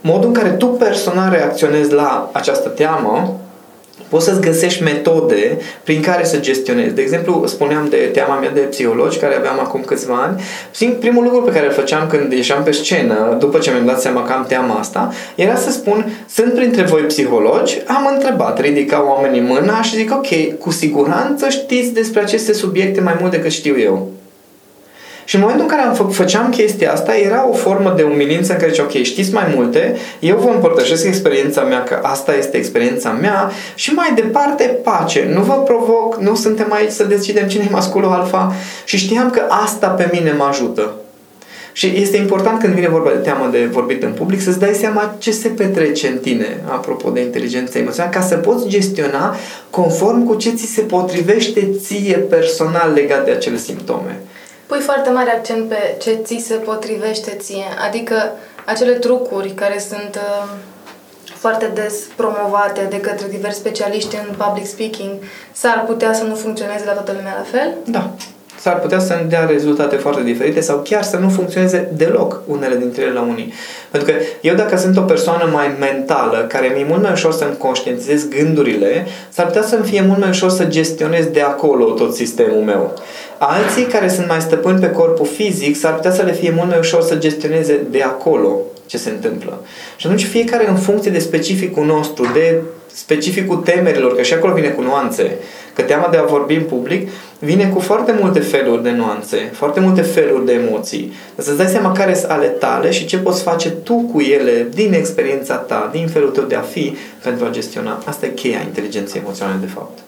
modul 0.00 0.28
în 0.28 0.34
care 0.34 0.50
tu 0.50 0.66
personal 0.66 1.30
reacționezi 1.30 1.92
la 1.92 2.30
această 2.32 2.68
teamă, 2.68 3.40
poți 4.14 4.26
să-ți 4.26 4.40
găsești 4.40 4.82
metode 4.82 5.58
prin 5.84 6.00
care 6.00 6.24
să 6.24 6.38
gestionezi. 6.38 6.94
De 6.94 7.02
exemplu, 7.02 7.44
spuneam 7.46 7.86
de 7.90 7.96
teama 7.96 8.38
mea 8.38 8.50
de 8.50 8.60
psihologi, 8.60 9.18
care 9.18 9.34
aveam 9.34 9.58
acum 9.60 9.80
câțiva 9.80 10.14
ani. 10.14 10.40
Primul 10.98 11.24
lucru 11.24 11.42
pe 11.42 11.50
care 11.50 11.66
îl 11.66 11.72
făceam 11.72 12.06
când 12.06 12.32
ieșeam 12.32 12.62
pe 12.62 12.70
scenă, 12.70 13.36
după 13.40 13.58
ce 13.58 13.70
mi-am 13.70 13.86
dat 13.86 14.00
seama 14.00 14.24
că 14.24 14.32
am 14.32 14.44
teama 14.48 14.74
asta, 14.74 15.12
era 15.34 15.54
să 15.56 15.70
spun, 15.70 16.12
sunt 16.28 16.52
printre 16.52 16.82
voi 16.82 17.00
psihologi, 17.02 17.82
am 17.86 18.10
întrebat, 18.14 18.60
ridicau 18.60 19.06
oamenii 19.06 19.40
mâna 19.40 19.82
și 19.82 19.96
zic, 19.96 20.12
ok, 20.12 20.58
cu 20.58 20.70
siguranță 20.70 21.48
știți 21.48 21.92
despre 21.92 22.20
aceste 22.20 22.52
subiecte 22.52 23.00
mai 23.00 23.16
mult 23.20 23.30
decât 23.30 23.50
știu 23.50 23.78
eu. 23.78 24.10
Și 25.24 25.34
în 25.34 25.40
momentul 25.40 25.64
în 25.64 25.70
care 25.76 25.82
am 25.82 25.94
fă, 25.94 26.02
făceam 26.02 26.48
chestia 26.48 26.92
asta, 26.92 27.16
era 27.16 27.48
o 27.48 27.52
formă 27.52 27.92
de 27.96 28.02
umilință 28.02 28.52
în 28.52 28.58
care 28.58 28.70
zice, 28.70 28.82
ok, 28.82 29.02
știți 29.02 29.32
mai 29.32 29.52
multe, 29.54 29.96
eu 30.18 30.36
vă 30.36 30.50
împărtășesc 30.54 31.04
experiența 31.06 31.62
mea, 31.62 31.82
că 31.82 31.98
asta 32.02 32.34
este 32.36 32.56
experiența 32.56 33.10
mea 33.10 33.50
și 33.74 33.92
mai 33.92 34.12
departe 34.14 34.64
pace. 34.64 35.30
Nu 35.34 35.42
vă 35.42 35.52
provoc, 35.52 36.20
nu 36.20 36.34
suntem 36.34 36.72
aici 36.72 36.90
să 36.90 37.04
decidem 37.04 37.48
cine 37.48 37.64
e 37.68 37.72
masculul 37.72 38.10
alfa 38.10 38.52
și 38.84 38.96
știam 38.96 39.30
că 39.30 39.42
asta 39.48 39.86
pe 39.86 40.08
mine 40.12 40.32
mă 40.32 40.44
ajută. 40.44 40.92
Și 41.76 41.92
este 41.96 42.16
important 42.16 42.60
când 42.60 42.74
vine 42.74 42.88
vorba 42.88 43.10
de 43.10 43.16
teamă 43.16 43.48
de 43.50 43.68
vorbit 43.72 44.02
în 44.02 44.12
public 44.12 44.40
să-ți 44.40 44.58
dai 44.58 44.74
seama 44.74 45.14
ce 45.18 45.30
se 45.30 45.48
petrece 45.48 46.08
în 46.08 46.18
tine, 46.18 46.60
apropo 46.64 47.10
de 47.10 47.20
inteligența 47.20 47.78
emoțională, 47.78 48.14
ca 48.14 48.22
să 48.22 48.34
poți 48.34 48.68
gestiona 48.68 49.36
conform 49.70 50.26
cu 50.26 50.34
ce 50.34 50.50
ți 50.50 50.66
se 50.66 50.80
potrivește 50.80 51.68
ție 51.80 52.16
personal 52.16 52.92
legat 52.94 53.24
de 53.24 53.30
acele 53.30 53.56
simptome. 53.56 54.20
Pui 54.66 54.80
foarte 54.80 55.10
mare 55.10 55.30
accent 55.30 55.68
pe 55.68 55.96
ce 56.00 56.14
ți 56.14 56.44
se 56.46 56.54
potrivește 56.54 57.30
ție, 57.30 57.64
adică 57.86 58.32
acele 58.64 58.92
trucuri 58.92 59.50
care 59.50 59.78
sunt 59.78 60.16
uh, 60.16 60.50
foarte 61.24 61.66
des 61.66 61.94
promovate 62.16 62.86
de 62.90 63.00
către 63.00 63.26
diversi 63.28 63.58
specialiști 63.58 64.16
în 64.28 64.34
public 64.36 64.66
speaking, 64.66 65.12
s-ar 65.52 65.84
putea 65.86 66.12
să 66.12 66.24
nu 66.24 66.34
funcționeze 66.34 66.84
la 66.84 66.92
toată 66.92 67.12
lumea 67.12 67.34
la 67.36 67.58
fel? 67.58 67.74
Da 67.84 68.10
s-ar 68.64 68.80
putea 68.80 68.98
să 68.98 69.12
ne 69.12 69.28
dea 69.28 69.44
rezultate 69.44 69.96
foarte 69.96 70.22
diferite 70.22 70.60
sau 70.60 70.80
chiar 70.84 71.02
să 71.02 71.16
nu 71.16 71.28
funcționeze 71.28 71.88
deloc 71.96 72.42
unele 72.46 72.76
dintre 72.76 73.02
ele 73.02 73.12
la 73.12 73.20
unii. 73.20 73.52
Pentru 73.90 74.12
că 74.12 74.18
eu 74.40 74.54
dacă 74.54 74.76
sunt 74.76 74.96
o 74.96 75.00
persoană 75.00 75.48
mai 75.52 75.70
mentală, 75.78 76.44
care 76.48 76.72
mi-e 76.74 76.86
mult 76.88 77.02
mai 77.02 77.12
ușor 77.12 77.32
să-mi 77.32 77.56
conștientizez 77.56 78.28
gândurile, 78.28 79.06
s-ar 79.28 79.46
putea 79.46 79.62
să-mi 79.62 79.84
fie 79.84 80.02
mult 80.06 80.18
mai 80.18 80.28
ușor 80.28 80.50
să 80.50 80.64
gestionez 80.64 81.24
de 81.26 81.40
acolo 81.40 81.84
tot 81.84 82.14
sistemul 82.14 82.62
meu. 82.62 82.94
Alții 83.38 83.84
care 83.84 84.08
sunt 84.08 84.28
mai 84.28 84.40
stăpâni 84.40 84.80
pe 84.80 84.90
corpul 84.90 85.26
fizic, 85.26 85.76
s-ar 85.76 85.94
putea 85.94 86.12
să 86.12 86.22
le 86.22 86.32
fie 86.32 86.52
mult 86.56 86.68
mai 86.68 86.78
ușor 86.78 87.02
să 87.02 87.14
gestioneze 87.14 87.80
de 87.90 88.02
acolo 88.02 88.60
ce 88.86 88.98
se 88.98 89.10
întâmplă. 89.10 89.64
Și 89.96 90.06
atunci 90.06 90.24
fiecare 90.24 90.68
în 90.68 90.76
funcție 90.76 91.10
de 91.10 91.18
specificul 91.18 91.84
nostru, 91.84 92.26
de 92.32 92.62
specificul 92.86 93.56
temerilor, 93.56 94.16
că 94.16 94.22
și 94.22 94.34
acolo 94.34 94.54
vine 94.54 94.68
cu 94.68 94.82
nuanțe, 94.82 95.36
că 95.74 95.82
teama 95.82 96.08
de 96.10 96.16
a 96.16 96.22
vorbi 96.22 96.54
în 96.54 96.62
public 96.62 97.08
vine 97.38 97.68
cu 97.68 97.80
foarte 97.80 98.16
multe 98.20 98.40
feluri 98.40 98.82
de 98.82 98.90
nuanțe, 98.90 99.50
foarte 99.52 99.80
multe 99.80 100.02
feluri 100.02 100.44
de 100.44 100.52
emoții. 100.52 101.12
Să-ți 101.36 101.56
dai 101.56 101.66
seama 101.66 101.92
care 101.92 102.14
sunt 102.14 102.30
ale 102.30 102.46
tale 102.46 102.90
și 102.90 103.06
ce 103.06 103.18
poți 103.18 103.42
face 103.42 103.70
tu 103.70 103.94
cu 104.12 104.20
ele 104.20 104.68
din 104.74 104.92
experiența 104.92 105.54
ta, 105.54 105.88
din 105.92 106.06
felul 106.06 106.30
tău 106.30 106.44
de 106.44 106.54
a 106.54 106.60
fi, 106.60 106.96
pentru 107.22 107.44
a 107.44 107.50
gestiona. 107.50 108.02
Asta 108.04 108.26
e 108.26 108.28
cheia 108.28 108.60
inteligenței 108.60 109.20
emoționale, 109.20 109.58
de 109.60 109.66
fapt. 109.66 109.98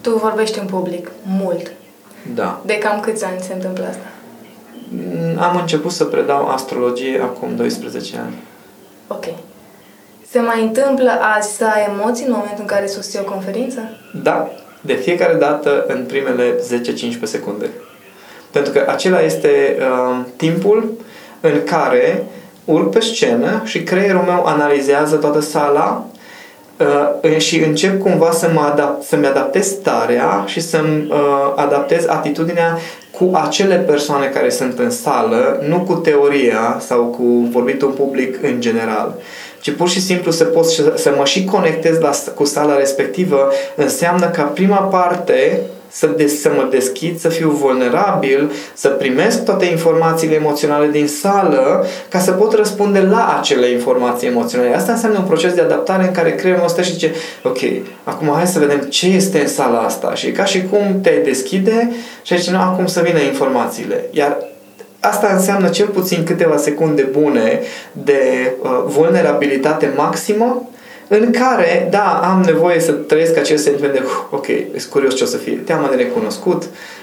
Tu 0.00 0.10
vorbești 0.10 0.58
în 0.58 0.66
public 0.66 1.10
mult. 1.22 1.72
Da. 2.34 2.60
De 2.64 2.78
cam 2.78 3.00
câți 3.00 3.24
ani 3.24 3.40
se 3.40 3.52
întâmplă 3.52 3.86
asta? 3.88 4.06
Mm, 4.88 5.40
am 5.40 5.56
început 5.56 5.90
să 5.90 6.04
predau 6.04 6.48
astrologie 6.48 7.20
acum 7.22 7.56
12 7.56 8.16
ani. 8.16 8.34
Ok. 9.06 9.24
Se 10.30 10.38
mai 10.40 10.62
întâmplă 10.62 11.10
azi 11.36 11.56
să 11.56 11.64
ai 11.64 11.96
emoții 11.98 12.26
în 12.26 12.32
momentul 12.32 12.60
în 12.60 12.66
care 12.66 12.86
susții 12.86 13.18
o 13.22 13.30
conferință? 13.30 13.80
Da, 14.22 14.48
de 14.80 14.94
fiecare 14.94 15.34
dată 15.34 15.84
în 15.88 16.04
primele 16.04 16.54
10-15 16.54 17.22
secunde. 17.22 17.70
Pentru 18.50 18.72
că 18.72 18.84
acela 18.88 19.20
este 19.20 19.76
uh, 19.78 20.24
timpul 20.36 20.92
în 21.40 21.62
care 21.64 22.24
urc 22.64 22.90
pe 22.90 23.00
scenă 23.00 23.62
și 23.64 23.82
creierul 23.82 24.20
meu 24.20 24.44
analizează 24.44 25.16
toată 25.16 25.40
sala 25.40 26.06
uh, 27.22 27.38
și 27.38 27.58
încep 27.58 28.00
cumva 28.00 28.30
să 28.30 28.50
mă 28.54 28.60
adapt, 28.60 29.02
să-mi 29.02 29.26
adaptez 29.26 29.66
starea 29.66 30.44
și 30.46 30.60
să-mi 30.60 31.06
uh, 31.10 31.52
adaptez 31.56 32.06
atitudinea 32.06 32.78
cu 33.18 33.30
acele 33.32 33.76
persoane 33.76 34.26
care 34.26 34.50
sunt 34.50 34.78
în 34.78 34.90
sală, 34.90 35.64
nu 35.68 35.80
cu 35.80 35.94
teoria 35.94 36.78
sau 36.86 37.04
cu 37.04 37.48
vorbitul 37.50 37.88
în 37.88 37.94
public 37.94 38.42
în 38.42 38.60
general 38.60 39.14
ci 39.66 39.72
pur 39.72 39.88
și 39.88 40.00
simplu 40.00 40.30
să 40.30 40.44
pot 40.44 40.66
să 40.94 41.14
mă 41.16 41.24
și 41.24 41.44
conectez 41.44 41.98
la, 41.98 42.10
cu 42.34 42.44
sala 42.44 42.76
respectivă, 42.76 43.52
înseamnă 43.74 44.26
ca 44.26 44.42
prima 44.42 44.76
parte 44.76 45.60
să, 45.96 46.06
des, 46.16 46.40
să 46.40 46.50
mă 46.56 46.66
deschid, 46.70 47.18
să 47.18 47.28
fiu 47.28 47.50
vulnerabil, 47.50 48.52
să 48.74 48.88
primesc 48.88 49.44
toate 49.44 49.64
informațiile 49.64 50.34
emoționale 50.34 50.88
din 50.88 51.06
sală 51.06 51.86
ca 52.08 52.18
să 52.18 52.32
pot 52.32 52.54
răspunde 52.54 53.00
la 53.00 53.36
acele 53.38 53.70
informații 53.70 54.28
emoționale. 54.28 54.74
Asta 54.74 54.92
înseamnă 54.92 55.18
un 55.18 55.24
proces 55.24 55.52
de 55.52 55.60
adaptare 55.60 56.02
în 56.02 56.10
care 56.10 56.34
creierul 56.34 56.62
nostru 56.62 56.82
și 56.82 56.92
zice 56.92 57.12
ok, 57.42 57.58
acum 58.04 58.32
hai 58.34 58.46
să 58.46 58.58
vedem 58.58 58.78
ce 58.78 59.06
este 59.06 59.40
în 59.40 59.48
sala 59.48 59.78
asta 59.78 60.14
și 60.14 60.26
e 60.26 60.30
ca 60.30 60.44
și 60.44 60.62
cum 60.62 61.00
te 61.02 61.20
deschide 61.24 61.92
și 62.22 62.38
zice, 62.38 62.50
nu, 62.50 62.58
acum 62.58 62.86
să 62.86 63.00
vină 63.00 63.18
informațiile. 63.20 64.04
Iar 64.10 64.36
Asta 65.00 65.32
înseamnă 65.32 65.68
cel 65.68 65.86
puțin 65.86 66.24
câteva 66.24 66.56
secunde 66.56 67.02
bune 67.02 67.60
de 67.92 68.52
uh, 68.62 68.70
vulnerabilitate 68.86 69.92
maximă 69.96 70.68
în 71.08 71.32
care, 71.32 71.88
da, 71.90 72.20
am 72.22 72.42
nevoie 72.42 72.80
să 72.80 72.92
trăiesc 72.92 73.36
acel 73.36 73.56
sentiment 73.56 73.92
de, 73.92 74.02
uh, 74.04 74.10
ok, 74.30 74.46
sunt 74.76 74.92
curios 74.92 75.14
ce 75.14 75.24
o 75.24 75.26
să 75.26 75.36
fie, 75.36 75.56
teama 75.56 75.88
de 75.88 75.94
necunoscut, 75.94 76.62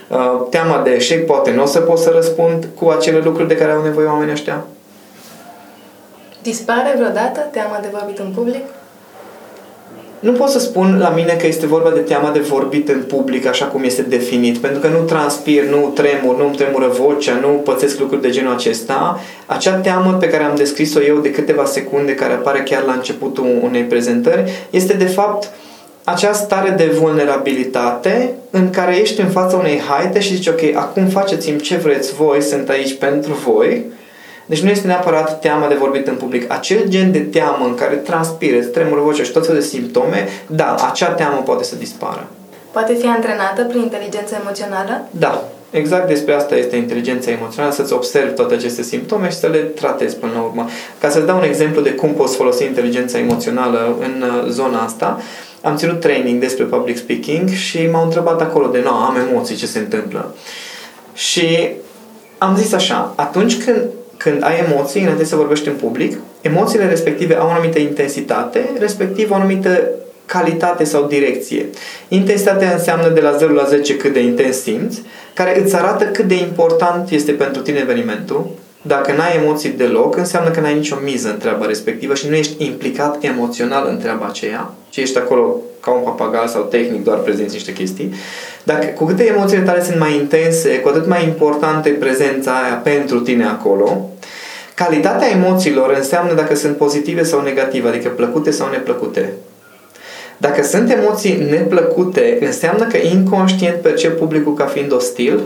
uh, 0.09 0.47
teama 0.49 0.81
de 0.83 0.89
eșec, 0.89 1.25
poate 1.25 1.51
nu 1.51 1.61
o 1.61 1.65
să 1.65 1.79
pot 1.79 1.97
să 1.97 2.09
răspund 2.13 2.67
cu 2.79 2.89
acele 2.89 3.19
lucruri 3.19 3.47
de 3.47 3.55
care 3.55 3.71
au 3.71 3.83
nevoie 3.83 4.07
oamenii 4.07 4.33
ăștia. 4.33 4.65
Dispare 6.41 6.93
vreodată 6.95 7.39
teama 7.51 7.79
de 7.81 7.87
vorbit 7.91 8.19
în 8.19 8.31
public? 8.35 8.63
Nu 10.23 10.31
pot 10.31 10.49
să 10.49 10.59
spun 10.59 10.97
la 10.99 11.09
mine 11.09 11.33
că 11.33 11.47
este 11.47 11.65
vorba 11.65 11.89
de 11.89 11.99
teama 11.99 12.31
de 12.31 12.39
vorbit 12.39 12.89
în 12.89 13.03
public 13.07 13.45
așa 13.45 13.65
cum 13.65 13.83
este 13.83 14.01
definit, 14.01 14.57
pentru 14.57 14.79
că 14.79 14.87
nu 14.87 14.97
transpir, 14.97 15.63
nu 15.63 15.91
tremur, 15.95 16.37
nu 16.37 16.45
îmi 16.45 16.55
tremură 16.55 16.87
vocea, 16.87 17.33
nu 17.41 17.47
pățesc 17.47 17.99
lucruri 17.99 18.21
de 18.21 18.29
genul 18.29 18.53
acesta. 18.53 19.19
Acea 19.45 19.73
teamă 19.73 20.17
pe 20.19 20.29
care 20.29 20.43
am 20.43 20.55
descris-o 20.55 21.01
eu 21.01 21.17
de 21.17 21.31
câteva 21.31 21.65
secunde, 21.65 22.15
care 22.15 22.33
apare 22.33 22.59
chiar 22.59 22.83
la 22.83 22.93
începutul 22.93 23.59
unei 23.61 23.83
prezentări, 23.83 24.51
este 24.69 24.93
de 24.93 25.05
fapt 25.05 25.49
acea 26.03 26.33
stare 26.33 26.69
de 26.69 26.95
vulnerabilitate 26.99 28.33
în 28.49 28.69
care 28.69 28.95
ești 28.95 29.21
în 29.21 29.29
fața 29.29 29.57
unei 29.57 29.79
haite 29.89 30.19
și 30.19 30.35
zici, 30.35 30.47
ok, 30.47 30.61
acum 30.75 31.07
faceți-mi 31.07 31.59
ce 31.59 31.75
vreți 31.75 32.13
voi, 32.13 32.41
sunt 32.41 32.69
aici 32.69 32.97
pentru 32.97 33.33
voi, 33.33 33.85
deci 34.45 34.61
nu 34.61 34.69
este 34.69 34.87
neapărat 34.87 35.39
teama 35.39 35.67
de 35.67 35.75
vorbit 35.75 36.07
în 36.07 36.15
public. 36.15 36.51
Acel 36.51 36.83
gen 36.87 37.11
de 37.11 37.19
teamă 37.19 37.65
în 37.65 37.75
care 37.75 37.95
transpire, 37.95 38.57
îți 38.57 38.69
tremură 38.69 39.01
vocea 39.01 39.23
și 39.23 39.31
tot 39.31 39.45
felul 39.45 39.61
de 39.61 39.67
simptome, 39.67 40.27
da, 40.47 40.75
acea 40.91 41.09
teamă 41.09 41.41
poate 41.45 41.63
să 41.63 41.75
dispară. 41.75 42.27
Poate 42.71 42.93
fi 42.93 43.07
antrenată 43.07 43.63
prin 43.63 43.81
inteligența 43.81 44.37
emoțională? 44.41 45.07
Da, 45.09 45.43
Exact 45.73 46.07
despre 46.07 46.33
asta 46.33 46.55
este 46.55 46.75
inteligența 46.75 47.31
emoțională, 47.31 47.73
să-ți 47.73 47.93
observi 47.93 48.33
toate 48.33 48.53
aceste 48.53 48.81
simptome 48.81 49.29
și 49.29 49.37
să 49.37 49.47
le 49.47 49.57
tratezi 49.57 50.15
până 50.15 50.31
la 50.35 50.41
urmă. 50.41 50.67
Ca 50.99 51.09
să-ți 51.09 51.25
dau 51.25 51.37
un 51.37 51.43
exemplu 51.43 51.81
de 51.81 51.91
cum 51.91 52.13
poți 52.13 52.35
folosi 52.35 52.63
inteligența 52.63 53.17
emoțională 53.17 53.95
în 53.99 54.21
uh, 54.21 54.49
zona 54.49 54.83
asta, 54.83 55.21
am 55.61 55.75
ținut 55.75 55.99
training 55.99 56.39
despre 56.39 56.63
public 56.63 56.97
speaking 56.97 57.49
și 57.49 57.87
m-au 57.91 58.03
întrebat 58.03 58.41
acolo 58.41 58.67
de, 58.67 58.81
nu, 58.83 58.89
am 58.89 59.17
emoții, 59.29 59.55
ce 59.55 59.65
se 59.65 59.79
întâmplă? 59.79 60.35
Și 61.13 61.69
am 62.37 62.55
zis 62.57 62.73
așa, 62.73 63.13
atunci 63.15 63.63
când 63.63 63.81
când 64.23 64.43
ai 64.43 64.65
emoții, 64.67 65.01
înainte 65.01 65.23
să 65.25 65.35
vorbești 65.35 65.67
în 65.67 65.73
public, 65.73 66.17
emoțiile 66.41 66.87
respective 66.87 67.35
au 67.35 67.47
o 67.47 67.51
anumită 67.51 67.79
intensitate, 67.79 68.69
respectiv 68.79 69.31
o 69.31 69.35
anumită 69.35 69.89
calitate 70.25 70.83
sau 70.83 71.05
direcție. 71.05 71.65
Intensitatea 72.07 72.71
înseamnă 72.71 73.09
de 73.09 73.19
la 73.19 73.31
0 73.31 73.53
la 73.53 73.63
10 73.63 73.97
cât 73.97 74.13
de 74.13 74.21
intens 74.21 74.61
simți, 74.61 75.01
care 75.33 75.61
îți 75.61 75.75
arată 75.75 76.03
cât 76.03 76.25
de 76.25 76.35
important 76.35 77.09
este 77.09 77.31
pentru 77.31 77.61
tine 77.61 77.79
evenimentul. 77.81 78.49
Dacă 78.81 79.11
n-ai 79.11 79.37
emoții 79.43 79.69
deloc, 79.69 80.17
înseamnă 80.17 80.49
că 80.49 80.59
n-ai 80.59 80.75
nicio 80.75 80.95
miză 81.03 81.29
în 81.29 81.37
treaba 81.37 81.65
respectivă 81.65 82.13
și 82.13 82.29
nu 82.29 82.35
ești 82.35 82.65
implicat 82.65 83.23
emoțional 83.23 83.87
în 83.89 83.97
treaba 83.97 84.25
aceea, 84.25 84.73
ci 84.89 84.97
ești 84.97 85.17
acolo 85.17 85.55
ca 85.79 85.91
un 85.91 86.01
papagal 86.03 86.47
sau 86.47 86.61
tehnic, 86.61 87.03
doar 87.03 87.17
prezinți 87.17 87.53
niște 87.53 87.73
chestii. 87.73 88.13
Dacă 88.63 88.85
cu 88.85 89.05
câte 89.05 89.27
emoțiile 89.27 89.63
tale 89.63 89.83
sunt 89.83 89.99
mai 89.99 90.15
intense, 90.15 90.79
cu 90.79 90.87
atât 90.87 91.07
mai 91.07 91.23
importantă 91.23 91.89
e 91.89 91.91
prezența 91.91 92.51
aia 92.51 92.73
pentru 92.73 93.19
tine 93.19 93.45
acolo. 93.45 94.12
Calitatea 94.75 95.29
emoțiilor 95.29 95.93
înseamnă 95.97 96.33
dacă 96.33 96.55
sunt 96.55 96.77
pozitive 96.77 97.23
sau 97.23 97.41
negative, 97.41 97.87
adică 97.87 98.09
plăcute 98.09 98.51
sau 98.51 98.69
neplăcute. 98.69 99.33
Dacă 100.37 100.63
sunt 100.63 100.91
emoții 100.91 101.47
neplăcute, 101.49 102.37
înseamnă 102.41 102.83
că 102.83 102.97
inconștient 102.97 103.81
percep 103.81 104.17
publicul 104.17 104.53
ca 104.53 104.65
fiind 104.65 104.93
ostil, 104.93 105.39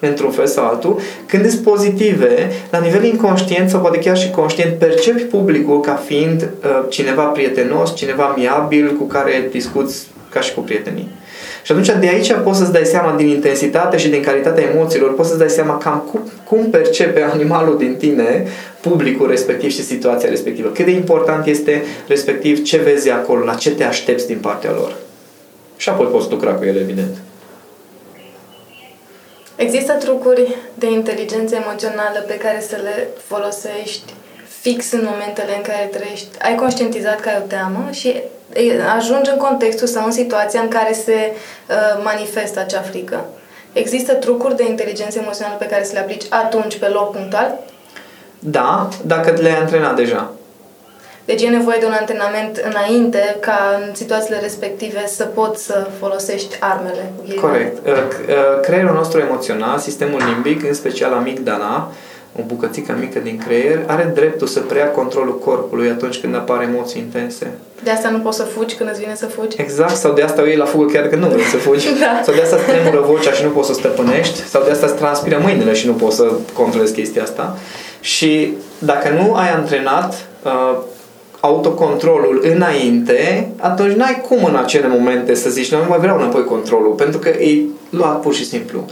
într-un 0.00 0.30
fel 0.30 0.46
sau 0.46 0.64
altul, 0.64 1.00
când 1.26 1.50
sunt 1.50 1.62
pozitive, 1.62 2.50
la 2.70 2.78
nivel 2.78 3.04
inconștient 3.04 3.70
sau 3.70 3.80
poate 3.80 3.98
chiar 3.98 4.18
și 4.18 4.30
conștient, 4.30 4.78
percepi 4.78 5.22
publicul 5.22 5.80
ca 5.80 5.94
fiind 6.06 6.42
uh, 6.42 6.84
cineva 6.88 7.22
prietenos, 7.22 7.94
cineva 7.94 8.34
miabil, 8.36 8.96
cu 8.96 9.04
care 9.04 9.48
discuți 9.50 10.06
ca 10.30 10.40
și 10.40 10.54
cu 10.54 10.60
prietenii. 10.60 11.08
Și 11.66 11.72
atunci 11.72 11.90
de 12.00 12.08
aici 12.08 12.32
poți 12.32 12.58
să-ți 12.58 12.72
dai 12.72 12.84
seama 12.84 13.16
din 13.16 13.26
intensitate 13.26 13.96
și 13.96 14.08
din 14.08 14.22
calitatea 14.22 14.64
emoțiilor, 14.64 15.14
poți 15.14 15.28
să-ți 15.28 15.40
dai 15.40 15.48
seama 15.48 15.78
cam 15.78 16.08
cum, 16.10 16.30
cum 16.44 16.70
percepe 16.70 17.22
animalul 17.22 17.78
din 17.78 17.96
tine 17.96 18.46
publicul 18.80 19.28
respectiv 19.28 19.70
și 19.70 19.82
situația 19.82 20.28
respectivă. 20.28 20.68
Cât 20.68 20.84
de 20.84 20.90
important 20.90 21.46
este 21.46 21.82
respectiv 22.06 22.64
ce 22.64 22.76
vezi 22.76 23.10
acolo, 23.10 23.44
la 23.44 23.54
ce 23.54 23.70
te 23.70 23.84
aștepți 23.84 24.26
din 24.26 24.38
partea 24.38 24.70
lor. 24.70 24.96
Și 25.76 25.88
apoi 25.88 26.06
poți 26.06 26.30
lucra 26.30 26.52
cu 26.52 26.64
ele, 26.64 26.78
evident. 26.78 27.16
Există 29.56 29.92
trucuri 29.92 30.56
de 30.74 30.90
inteligență 30.90 31.54
emoțională 31.54 32.24
pe 32.26 32.34
care 32.34 32.64
să 32.68 32.76
le 32.82 33.08
folosești 33.26 34.12
fix 34.66 34.92
în 34.92 35.04
momentele 35.10 35.52
în 35.56 35.62
care 35.62 35.90
trăiești, 35.96 36.28
ai 36.42 36.54
conștientizat 36.54 37.20
că 37.20 37.28
ai 37.28 37.40
o 37.44 37.46
teamă 37.46 37.88
și 37.90 38.10
ajungi 38.96 39.30
în 39.30 39.36
contextul 39.36 39.86
sau 39.86 40.04
în 40.04 40.10
situația 40.10 40.60
în 40.60 40.68
care 40.68 40.92
se 40.92 41.18
uh, 41.32 42.02
manifestă 42.04 42.60
acea 42.60 42.80
frică. 42.80 43.24
Există 43.72 44.12
trucuri 44.14 44.56
de 44.56 44.68
inteligență 44.68 45.18
emoțională 45.18 45.56
pe 45.58 45.66
care 45.66 45.84
să 45.84 45.92
le 45.92 45.98
aplici 45.98 46.24
atunci, 46.28 46.78
pe 46.78 46.86
loc 46.86 47.12
punctual? 47.12 47.58
Da, 48.38 48.88
dacă 49.02 49.34
le-ai 49.40 49.58
antrenat 49.58 49.96
deja. 49.96 50.32
Deci 51.24 51.42
e 51.42 51.48
nevoie 51.48 51.76
de 51.80 51.86
un 51.86 51.96
antrenament 52.00 52.56
înainte 52.56 53.36
ca 53.40 53.58
în 53.80 53.94
situațiile 53.94 54.40
respective 54.40 55.06
să 55.06 55.24
poți 55.24 55.64
să 55.64 55.86
folosești 55.98 56.56
armele. 56.60 57.12
Corect. 57.40 57.86
Uh, 57.86 57.92
uh, 57.92 58.60
creierul 58.62 58.94
nostru 58.94 59.20
emoțional, 59.20 59.78
sistemul 59.78 60.22
limbic, 60.32 60.68
în 60.68 60.74
special 60.74 61.12
amigdala, 61.12 61.92
o 62.38 62.42
bucățică 62.46 62.96
mică 63.00 63.18
din 63.18 63.42
creier, 63.46 63.84
are 63.86 64.10
dreptul 64.14 64.46
să 64.46 64.60
preia 64.60 64.90
controlul 64.90 65.38
corpului 65.38 65.88
atunci 65.88 66.20
când 66.20 66.34
apar 66.34 66.62
emoții 66.62 67.00
intense. 67.00 67.52
De 67.82 67.90
asta 67.90 68.08
nu 68.08 68.18
poți 68.18 68.36
să 68.36 68.42
fugi 68.42 68.74
când 68.74 68.90
îți 68.90 69.00
vine 69.00 69.14
să 69.14 69.26
fugi? 69.26 69.56
Exact, 69.60 69.96
sau 69.96 70.12
de 70.12 70.22
asta 70.22 70.42
o 70.42 70.46
iei 70.46 70.56
la 70.56 70.64
fugă 70.64 70.92
chiar 70.92 71.06
când 71.06 71.22
nu 71.22 71.28
vrei 71.28 71.44
să 71.44 71.56
fugi. 71.56 71.86
da. 72.04 72.20
Sau 72.24 72.34
de 72.34 72.42
asta 72.42 72.56
îți 72.56 72.64
tremură 72.64 73.00
vocea 73.06 73.32
și 73.32 73.42
nu 73.42 73.48
poți 73.48 73.66
să 73.66 73.74
stăpânești, 73.74 74.40
sau 74.48 74.62
de 74.64 74.70
asta 74.70 74.86
îți 74.86 74.94
transpiră 74.94 75.38
mâinile 75.42 75.72
și 75.74 75.86
nu 75.86 75.92
poți 75.92 76.16
să 76.16 76.32
controlezi 76.52 76.92
chestia 76.92 77.22
asta. 77.22 77.56
Și 78.00 78.52
dacă 78.78 79.08
nu 79.08 79.34
ai 79.34 79.50
antrenat 79.50 80.26
uh, 80.42 80.78
autocontrolul 81.40 82.44
înainte, 82.54 83.50
atunci 83.56 83.96
n-ai 83.96 84.22
cum 84.28 84.44
în 84.44 84.56
acele 84.56 84.88
momente 84.88 85.34
să 85.34 85.50
zici, 85.50 85.72
nu 85.72 85.78
mai 85.88 85.98
vreau 85.98 86.16
înapoi 86.16 86.44
controlul, 86.44 86.92
pentru 86.92 87.18
că 87.18 87.28
e 87.28 87.62
luat 87.90 88.20
pur 88.20 88.34
și 88.34 88.46
simplu. 88.46 88.84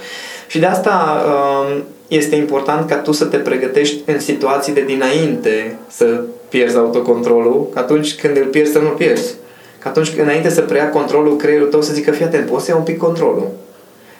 Și 0.46 0.58
de 0.58 0.66
asta 0.66 1.22
uh, 1.26 1.76
este 2.14 2.36
important 2.36 2.88
ca 2.88 2.96
tu 2.96 3.12
să 3.12 3.24
te 3.24 3.36
pregătești 3.36 4.00
în 4.06 4.20
situații 4.20 4.72
de 4.72 4.80
dinainte 4.80 5.78
să 5.88 6.20
pierzi 6.48 6.76
autocontrolul, 6.76 7.68
că 7.72 7.78
atunci 7.78 8.14
când 8.14 8.36
îl 8.36 8.44
pierzi 8.44 8.72
să 8.72 8.78
nu 8.78 8.88
pierzi. 8.88 9.34
Că 9.78 9.88
atunci 9.88 10.12
înainte 10.18 10.48
să 10.48 10.60
preia 10.60 10.90
controlul 10.90 11.36
creierul 11.36 11.68
tău 11.68 11.82
să 11.82 11.92
zică, 11.92 12.10
fii 12.10 12.24
atent, 12.24 12.46
poți 12.46 12.64
să 12.64 12.70
iau 12.70 12.78
un 12.78 12.84
pic 12.84 12.98
controlul. 12.98 13.48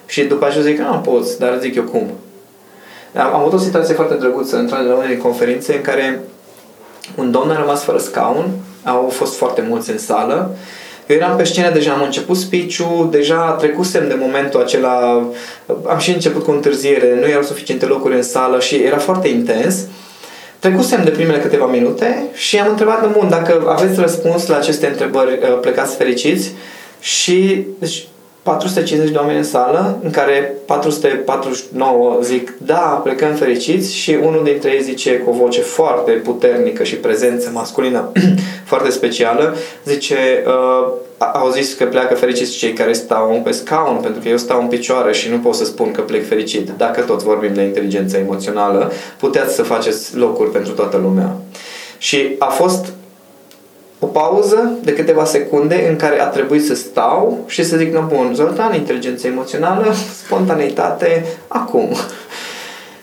Și 0.07 0.25
după 0.25 0.47
aceea 0.47 0.65
zic, 0.65 0.79
nu 0.79 1.01
poți, 1.05 1.39
dar 1.39 1.59
zic 1.61 1.75
eu 1.75 1.83
cum. 1.83 2.11
Am 3.15 3.35
avut 3.35 3.53
o 3.53 3.59
situație 3.59 3.95
foarte 3.95 4.15
drăguță 4.15 4.57
într-una 4.57 4.83
de 4.83 4.93
unele 4.93 5.17
conferințe 5.17 5.75
în 5.75 5.81
care 5.81 6.21
un 7.17 7.31
domn 7.31 7.51
a 7.51 7.61
rămas 7.61 7.83
fără 7.83 7.99
scaun, 7.99 8.51
au 8.85 9.09
fost 9.13 9.37
foarte 9.37 9.65
mulți 9.69 9.91
în 9.91 9.99
sală 9.99 10.57
eu 11.07 11.17
eram 11.17 11.37
pe 11.37 11.45
scenă 11.45 11.71
deja, 11.71 11.93
am 11.93 12.03
început 12.03 12.37
speech 12.37 12.79
deja 13.11 13.57
trecusem 13.59 14.09
de 14.09 14.17
momentul 14.21 14.61
acela, 14.61 15.27
am 15.87 15.99
și 15.99 16.11
început 16.11 16.45
cu 16.45 16.51
întârziere, 16.51 17.19
nu 17.21 17.27
erau 17.27 17.43
suficiente 17.43 17.87
locuri 17.87 18.15
în 18.15 18.23
sală 18.23 18.61
și 18.61 18.75
era 18.75 18.99
foarte 18.99 19.29
intens. 19.29 19.77
Trecusem 20.59 21.05
de 21.05 21.11
primele 21.11 21.39
câteva 21.39 21.67
minute 21.67 22.25
și 22.35 22.59
am 22.59 22.69
întrebat 22.69 23.13
bun, 23.13 23.29
dacă 23.29 23.63
aveți 23.69 24.01
răspuns 24.01 24.47
la 24.47 24.57
aceste 24.57 24.87
întrebări, 24.87 25.33
uh, 25.33 25.59
plecați 25.61 25.97
fericiți 25.97 26.53
și 27.01 27.67
deci, 27.79 28.07
450 28.45 29.11
de 29.11 29.19
oameni 29.19 29.39
în 29.39 29.45
sală, 29.45 29.99
în 30.03 30.11
care 30.11 30.55
449 30.67 32.19
zic 32.23 32.55
da, 32.59 33.01
plecăm 33.05 33.35
fericiți 33.35 33.95
și 33.95 34.19
unul 34.23 34.45
dintre 34.45 34.71
ei 34.71 34.83
zice 34.83 35.13
cu 35.19 35.31
o 35.31 35.33
voce 35.33 35.61
foarte 35.61 36.11
puternică 36.13 36.83
și 36.83 36.97
prezență 36.97 37.51
masculină 37.53 38.13
foarte 38.71 38.91
specială, 38.91 39.57
zice 39.85 40.17
uh, 40.47 40.93
au 41.33 41.51
zis 41.51 41.75
că 41.75 41.85
pleacă 41.85 42.15
fericiți 42.15 42.57
cei 42.57 42.73
care 42.73 42.93
stau 42.93 43.41
pe 43.45 43.51
scaun, 43.51 43.97
pentru 44.03 44.21
că 44.21 44.29
eu 44.29 44.37
stau 44.37 44.61
în 44.61 44.67
picioare 44.67 45.13
și 45.13 45.31
nu 45.31 45.39
pot 45.39 45.55
să 45.55 45.65
spun 45.65 45.91
că 45.91 46.01
plec 46.01 46.27
fericit. 46.29 46.71
Dacă 46.77 47.01
tot 47.01 47.23
vorbim 47.23 47.55
de 47.55 47.63
inteligență 47.63 48.17
emoțională, 48.17 48.93
puteți 49.19 49.55
să 49.55 49.63
faceți 49.63 50.17
locuri 50.17 50.51
pentru 50.51 50.73
toată 50.73 50.97
lumea. 50.97 51.37
Și 51.99 52.35
a 52.39 52.47
fost 52.47 52.93
o 54.05 54.07
pauză 54.07 54.79
de 54.83 54.93
câteva 54.93 55.25
secunde 55.25 55.87
în 55.91 55.97
care 55.97 56.21
a 56.21 56.27
trebuit 56.27 56.65
să 56.65 56.75
stau 56.75 57.45
și 57.47 57.65
să 57.65 57.77
zic, 57.77 57.93
nu, 57.93 58.01
bun, 58.01 58.35
Zoltan, 58.35 58.75
inteligență 58.75 59.27
emoțională, 59.27 59.95
spontaneitate, 60.25 61.27
acum. 61.49 61.89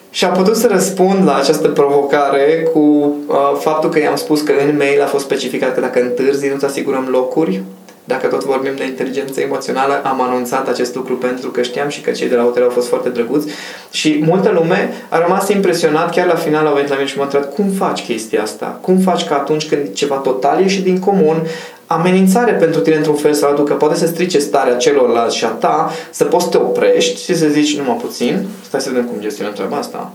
Și 0.10 0.26
am 0.26 0.34
putut 0.34 0.56
să 0.56 0.68
răspund 0.68 1.26
la 1.26 1.36
această 1.36 1.68
provocare 1.68 2.68
cu 2.74 2.80
uh, 2.80 3.36
faptul 3.60 3.90
că 3.90 4.00
i-am 4.00 4.16
spus 4.16 4.42
că 4.42 4.54
în 4.68 4.78
mail 4.78 5.02
a 5.02 5.06
fost 5.06 5.24
specificat 5.24 5.74
că 5.74 5.80
dacă 5.80 6.02
întârzi 6.02 6.48
nu-ți 6.48 6.66
asigurăm 6.66 7.08
locuri 7.12 7.64
dacă 8.12 8.28
tot 8.28 8.44
vorbim 8.44 8.76
de 8.76 8.86
inteligență 8.86 9.42
emoțională, 9.42 10.02
am 10.04 10.22
anunțat 10.22 10.68
acest 10.68 10.96
lucru 10.96 11.16
pentru 11.16 11.50
că 11.50 11.62
știam 11.62 11.90
și 11.90 12.02
că 12.02 12.12
cei 12.12 12.30
de 12.30 12.36
la 12.36 12.42
hotel 12.42 12.64
au 12.64 12.70
fost 12.70 12.88
foarte 12.88 13.10
drăguți 13.10 13.48
și 13.92 14.24
multă 14.26 14.52
lume 14.54 14.94
a 15.10 15.20
rămas 15.20 15.50
impresionat, 15.50 16.12
chiar 16.12 16.28
la 16.28 16.36
final 16.36 16.66
au 16.66 16.74
venit 16.74 16.90
la 16.90 16.96
mine 16.96 17.08
și 17.08 17.16
m-au 17.16 17.26
întrebat 17.26 17.54
cum 17.54 17.70
faci 17.70 18.06
chestia 18.06 18.42
asta? 18.42 18.80
Cum 18.82 18.98
faci 18.98 19.28
că 19.28 19.34
atunci 19.34 19.68
când 19.68 19.94
ceva 19.94 20.16
total 20.16 20.62
ieși 20.62 20.82
din 20.82 21.00
comun, 21.00 21.48
amenințare 21.86 22.52
pentru 22.52 22.80
tine 22.82 22.96
într-un 22.96 23.16
fel 23.16 23.34
sau 23.34 23.50
altul, 23.50 23.66
că 23.66 23.74
poate 23.74 23.96
să 23.96 24.06
strice 24.06 24.40
starea 24.40 24.76
celorlalți 24.76 25.38
și 25.38 25.46
a 25.46 25.48
ta, 25.48 25.92
să 26.12 26.24
poți 26.24 26.44
să 26.44 26.50
te 26.50 26.58
oprești 26.58 27.24
și 27.24 27.36
să 27.36 27.48
zici 27.48 27.78
numai 27.78 27.98
puțin, 28.02 28.46
stai 28.66 28.82
să 28.82 28.90
vedem 28.90 29.06
cum 29.06 29.22
gestionăm 29.22 29.54
treaba 29.54 29.78
asta. 29.78 30.12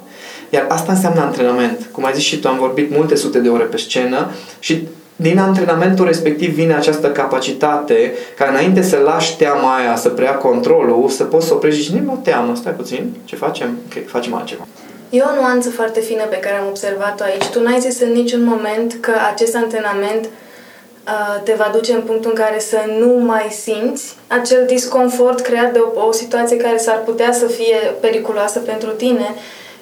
Iar 0.50 0.66
asta 0.68 0.92
înseamnă 0.92 1.20
antrenament. 1.20 1.88
Cum 1.92 2.04
ai 2.04 2.12
zis 2.14 2.22
și 2.22 2.38
tu, 2.38 2.48
am 2.48 2.58
vorbit 2.58 2.90
multe 2.90 3.14
sute 3.14 3.38
de 3.38 3.48
ore 3.48 3.64
pe 3.64 3.76
scenă 3.76 4.30
și 4.58 4.88
din 5.16 5.38
antrenamentul 5.38 6.06
respectiv 6.06 6.54
vine 6.54 6.74
această 6.74 7.10
capacitate 7.10 8.14
ca 8.36 8.46
înainte 8.48 8.82
să 8.82 8.96
lași 8.96 9.36
teama 9.36 9.76
aia 9.76 9.96
să 9.96 10.08
preia 10.08 10.34
controlul, 10.34 11.08
să 11.08 11.24
poți 11.24 11.46
să 11.46 11.54
oprești 11.54 11.84
și 11.84 11.94
nu 12.04 12.20
teamă, 12.22 12.54
stai 12.54 12.72
puțin, 12.72 13.14
ce 13.24 13.36
facem? 13.36 13.78
Ok, 13.86 14.08
facem 14.08 14.34
altceva. 14.34 14.66
E 15.10 15.20
o 15.20 15.40
nuanță 15.40 15.70
foarte 15.70 16.00
fină 16.00 16.22
pe 16.30 16.36
care 16.36 16.56
am 16.56 16.66
observat-o 16.68 17.24
aici. 17.24 17.44
Tu 17.44 17.62
n-ai 17.62 17.80
zis 17.80 18.00
în 18.00 18.12
niciun 18.12 18.44
moment 18.44 18.96
că 19.00 19.12
acest 19.32 19.56
antrenament 19.56 20.24
uh, 20.24 21.42
te 21.42 21.54
va 21.56 21.70
duce 21.72 21.92
în 21.92 22.00
punctul 22.00 22.30
în 22.34 22.42
care 22.44 22.58
să 22.58 22.76
nu 22.98 23.24
mai 23.24 23.46
simți 23.50 24.14
acel 24.26 24.64
disconfort 24.66 25.40
creat 25.40 25.72
de 25.72 25.78
o, 25.78 26.06
o 26.06 26.12
situație 26.12 26.56
care 26.56 26.76
s-ar 26.76 27.02
putea 27.04 27.32
să 27.32 27.46
fie 27.46 27.76
periculoasă 28.00 28.58
pentru 28.58 28.90
tine 28.90 29.34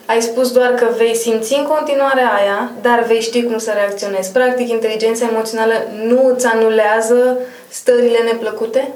ai 0.06 0.22
spus 0.22 0.52
doar 0.52 0.70
că 0.70 0.86
vei 0.96 1.16
simți 1.16 1.54
în 1.54 1.64
continuare 1.64 2.20
aia, 2.20 2.70
dar 2.82 3.04
vei 3.06 3.20
ști 3.20 3.42
cum 3.42 3.58
să 3.58 3.70
reacționezi. 3.74 4.32
Practic, 4.32 4.68
inteligența 4.68 5.28
emoțională 5.30 5.74
nu 6.06 6.32
îți 6.34 6.46
anulează 6.46 7.38
stările 7.68 8.18
neplăcute? 8.24 8.92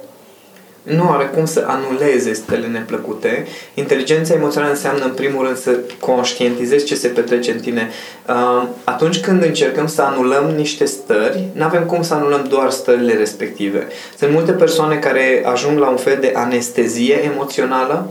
Nu 0.82 1.10
are 1.10 1.24
cum 1.24 1.44
să 1.44 1.64
anuleze 1.66 2.32
stările 2.32 2.66
neplăcute. 2.66 3.46
Inteligența 3.74 4.34
emoțională 4.34 4.72
înseamnă, 4.72 5.04
în 5.04 5.10
primul 5.10 5.44
rând, 5.44 5.56
să 5.56 5.78
conștientizezi 6.00 6.84
ce 6.84 6.94
se 6.94 7.08
petrece 7.08 7.50
în 7.50 7.60
tine. 7.60 7.90
Uh, 8.28 8.66
atunci 8.84 9.20
când 9.20 9.42
încercăm 9.42 9.86
să 9.86 10.02
anulăm 10.02 10.52
niște 10.56 10.84
stări, 10.84 11.44
nu 11.52 11.64
avem 11.64 11.84
cum 11.84 12.02
să 12.02 12.14
anulăm 12.14 12.46
doar 12.48 12.70
stările 12.70 13.14
respective. 13.14 13.86
Sunt 14.18 14.32
multe 14.32 14.52
persoane 14.52 14.96
care 14.96 15.42
ajung 15.46 15.78
la 15.78 15.88
un 15.88 15.96
fel 15.96 16.16
de 16.20 16.32
anestezie 16.34 17.30
emoțională, 17.32 18.10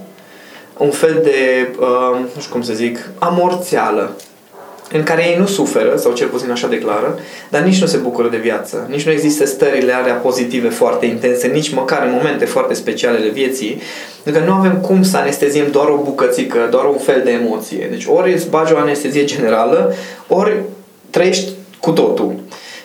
un 0.77 0.89
fel 0.89 1.19
de, 1.23 1.67
uh, 1.79 2.19
nu 2.35 2.41
știu 2.41 2.51
cum 2.51 2.61
să 2.61 2.73
zic, 2.73 3.09
amorțeală 3.19 4.15
în 4.91 5.03
care 5.03 5.27
ei 5.29 5.37
nu 5.37 5.45
suferă, 5.45 5.95
sau 5.97 6.13
cel 6.13 6.27
puțin 6.27 6.51
așa 6.51 6.67
declară, 6.67 7.19
dar 7.49 7.61
nici 7.61 7.81
nu 7.81 7.85
se 7.85 7.97
bucură 7.97 8.27
de 8.27 8.37
viață. 8.37 8.87
Nici 8.89 9.05
nu 9.05 9.11
există 9.11 9.45
stările 9.45 9.93
alea 9.93 10.13
pozitive 10.13 10.69
foarte 10.69 11.05
intense, 11.05 11.47
nici 11.47 11.73
măcar 11.73 12.03
în 12.05 12.11
momente 12.11 12.45
foarte 12.45 12.73
speciale 12.73 13.19
de 13.19 13.29
vieții, 13.29 13.81
pentru 14.23 14.41
că 14.41 14.47
nu 14.47 14.53
avem 14.53 14.77
cum 14.77 15.03
să 15.03 15.17
anesteziem 15.17 15.71
doar 15.71 15.87
o 15.87 16.01
bucățică, 16.03 16.67
doar 16.71 16.85
un 16.85 16.97
fel 16.97 17.21
de 17.23 17.31
emoție. 17.31 17.87
Deci 17.89 18.05
ori 18.07 18.33
îți 18.33 18.49
bagi 18.49 18.73
o 18.73 18.77
anestezie 18.77 19.23
generală, 19.23 19.93
ori 20.27 20.55
trăiești 21.09 21.51
cu 21.79 21.91
totul. 21.91 22.35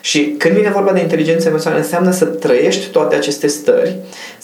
Și 0.00 0.34
când 0.38 0.54
vine 0.54 0.70
vorba 0.70 0.92
de 0.92 1.00
inteligență 1.00 1.48
emoțională, 1.48 1.80
înseamnă 1.80 2.10
să 2.10 2.24
trăiești 2.24 2.86
toate 2.86 3.14
aceste 3.14 3.46
stări, 3.46 3.96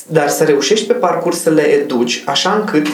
dar 0.07 0.29
să 0.29 0.45
reușești 0.45 0.87
pe 0.87 0.93
parcurs 0.93 1.41
să 1.41 1.51
le 1.51 1.63
educi 1.63 2.23
așa 2.27 2.55
încât 2.61 2.87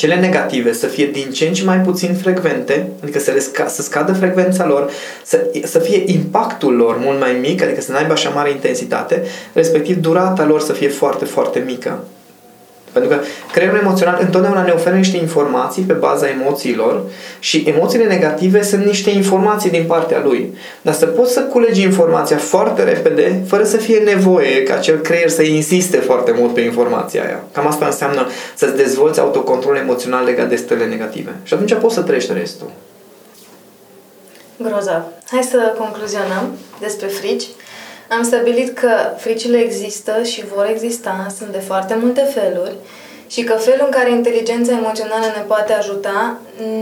cele 0.00 0.14
negative 0.14 0.72
să 0.72 0.86
fie 0.86 1.06
din 1.06 1.30
ce 1.30 1.46
în 1.46 1.52
ce 1.52 1.64
mai 1.64 1.78
puțin 1.78 2.14
frecvente, 2.14 2.88
adică 3.02 3.18
să, 3.18 3.30
le 3.30 3.38
sca- 3.38 3.66
să 3.66 3.82
scadă 3.82 4.12
frecvența 4.12 4.66
lor, 4.66 4.90
să, 5.24 5.46
să 5.64 5.78
fie 5.78 6.02
impactul 6.06 6.74
lor 6.74 6.98
mult 6.98 7.18
mai 7.18 7.32
mic, 7.40 7.62
adică 7.62 7.80
să 7.80 7.92
nu 7.92 7.98
aibă 7.98 8.12
așa 8.12 8.28
mare 8.28 8.50
intensitate, 8.50 9.22
respectiv 9.52 9.96
durata 9.96 10.44
lor 10.44 10.60
să 10.60 10.72
fie 10.72 10.88
foarte, 10.88 11.24
foarte 11.24 11.62
mică. 11.66 12.04
Pentru 12.92 13.10
că 13.10 13.16
creierul 13.52 13.78
emoțional 13.78 14.18
întotdeauna 14.20 14.62
ne 14.62 14.70
oferă 14.70 14.96
niște 14.96 15.16
informații 15.16 15.82
pe 15.82 15.92
baza 15.92 16.28
emoțiilor 16.28 17.02
și 17.38 17.64
emoțiile 17.66 18.04
negative 18.04 18.62
sunt 18.62 18.84
niște 18.84 19.10
informații 19.10 19.70
din 19.70 19.84
partea 19.86 20.20
lui. 20.24 20.54
Dar 20.82 20.94
să 20.94 21.06
poți 21.06 21.32
să 21.32 21.40
culegi 21.40 21.82
informația 21.82 22.36
foarte 22.36 22.84
repede, 22.84 23.42
fără 23.46 23.64
să 23.64 23.76
fie 23.76 23.98
nevoie 23.98 24.62
ca 24.62 24.74
acel 24.74 24.98
creier 24.98 25.28
să 25.28 25.42
insiste 25.42 25.96
foarte 25.96 26.34
mult 26.38 26.54
pe 26.54 26.60
informația 26.60 27.22
aia. 27.24 27.42
Cam 27.52 27.66
asta 27.66 27.86
înseamnă 27.86 28.26
să-ți 28.54 28.76
dezvolți 28.76 29.20
autocontrol 29.20 29.76
emoțional 29.76 30.24
legat 30.24 30.48
de 30.48 30.56
stările 30.56 30.86
negative. 30.86 31.36
Și 31.42 31.54
atunci 31.54 31.74
poți 31.74 31.94
să 31.94 32.00
trăiești 32.00 32.32
restul. 32.32 32.70
Grozav. 34.56 35.02
Hai 35.30 35.42
să 35.42 35.74
concluzionăm 35.78 36.58
despre 36.80 37.06
frici. 37.06 37.44
Am 38.16 38.22
stabilit 38.22 38.78
că 38.78 38.90
fricile 39.16 39.58
există 39.58 40.22
și 40.22 40.44
vor 40.54 40.66
exista, 40.72 41.26
sunt 41.36 41.50
de 41.52 41.58
foarte 41.58 41.96
multe 42.00 42.20
feluri, 42.20 42.74
și 43.26 43.42
că 43.42 43.52
felul 43.52 43.84
în 43.84 43.90
care 43.90 44.10
inteligența 44.10 44.72
emoțională 44.72 45.24
ne 45.36 45.42
poate 45.46 45.72
ajuta 45.72 46.36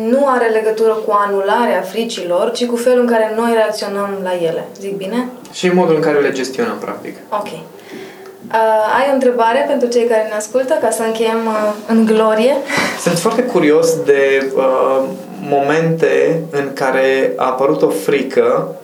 nu 0.09 0.27
are 0.27 0.49
legătură 0.49 0.93
cu 0.93 1.13
anularea 1.27 1.81
fricilor, 1.81 2.53
ci 2.53 2.67
cu 2.67 2.77
felul 2.77 3.01
în 3.01 3.07
care 3.07 3.33
noi 3.37 3.51
reacționăm 3.55 4.19
la 4.23 4.33
ele. 4.43 4.65
Zic 4.81 4.97
bine? 4.97 5.29
Și 5.53 5.69
modul 5.69 5.95
în 5.95 6.01
care 6.01 6.19
le 6.19 6.33
gestionăm, 6.33 6.77
practic. 6.81 7.17
Ok. 7.29 7.47
Uh, 7.47 8.99
ai 8.99 9.07
o 9.11 9.15
întrebare 9.15 9.65
pentru 9.69 9.89
cei 9.89 10.07
care 10.07 10.27
ne 10.29 10.35
ascultă, 10.37 10.75
ca 10.81 10.91
să 10.91 11.03
încheiem 11.03 11.47
uh, 11.47 11.73
în 11.89 12.05
glorie? 12.05 12.57
Sunt 13.07 13.19
foarte 13.19 13.43
curios 13.43 14.03
de 14.05 14.53
uh, 14.57 15.05
momente 15.41 16.43
în 16.51 16.73
care 16.75 17.33
a 17.37 17.47
apărut 17.47 17.83
o 17.83 17.89
frică 17.89 18.77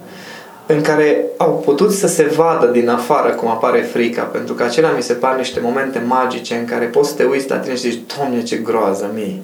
în 0.67 0.81
care 0.81 1.25
au 1.37 1.63
putut 1.65 1.93
să 1.93 2.07
se 2.07 2.23
vadă 2.23 2.67
din 2.67 2.89
afară 2.89 3.31
cum 3.33 3.49
apare 3.49 3.81
frica, 3.81 4.23
pentru 4.23 4.55
că 4.55 4.63
acelea 4.63 4.91
mi 4.91 5.03
se 5.03 5.13
par 5.13 5.37
niște 5.37 5.61
momente 5.63 6.03
magice 6.07 6.55
în 6.55 6.65
care 6.65 6.85
poți 6.85 7.09
să 7.09 7.15
te 7.15 7.25
uiți 7.25 7.51
la 7.51 7.57
tine 7.57 7.75
și 7.75 7.81
zici, 7.81 8.01
Doamne, 8.17 8.43
ce 8.43 8.57
groază 8.57 9.11
mie! 9.15 9.43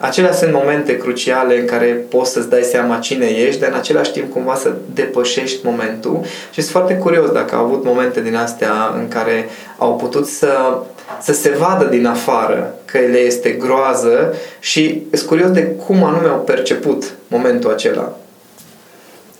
Acelea 0.00 0.32
sunt 0.32 0.52
momente 0.52 0.96
cruciale 0.96 1.58
în 1.60 1.66
care 1.66 1.86
poți 1.86 2.32
să-ți 2.32 2.48
dai 2.48 2.62
seama 2.62 2.98
cine 2.98 3.26
ești, 3.26 3.60
dar 3.60 3.70
în 3.70 3.76
același 3.76 4.12
timp 4.12 4.32
cumva 4.32 4.54
să 4.54 4.72
depășești 4.94 5.58
momentul 5.62 6.20
și 6.50 6.60
sunt 6.60 6.72
foarte 6.72 6.94
curios 6.94 7.30
dacă 7.30 7.54
au 7.54 7.64
avut 7.64 7.84
momente 7.84 8.20
din 8.20 8.36
astea 8.36 8.94
în 8.98 9.08
care 9.08 9.48
au 9.78 9.96
putut 9.96 10.26
să, 10.26 10.78
să 11.20 11.32
se 11.32 11.50
vadă 11.58 11.84
din 11.84 12.06
afară 12.06 12.74
că 12.84 12.98
le 12.98 13.18
este 13.18 13.50
groază 13.50 14.34
și 14.58 15.02
sunt 15.12 15.28
curios 15.28 15.50
de 15.50 15.66
cum 15.86 16.04
anume 16.04 16.28
au 16.28 16.40
perceput 16.40 17.14
momentul 17.28 17.70
acela. 17.70 18.16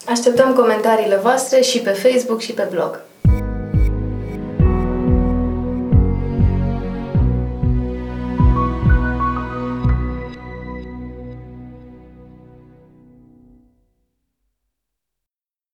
Așteptăm 0.08 0.54
comentariile 0.54 1.16
voastre 1.16 1.60
și 1.60 1.78
pe 1.78 1.90
Facebook 1.90 2.40
și 2.40 2.52
pe 2.52 2.68
blog. 2.70 3.00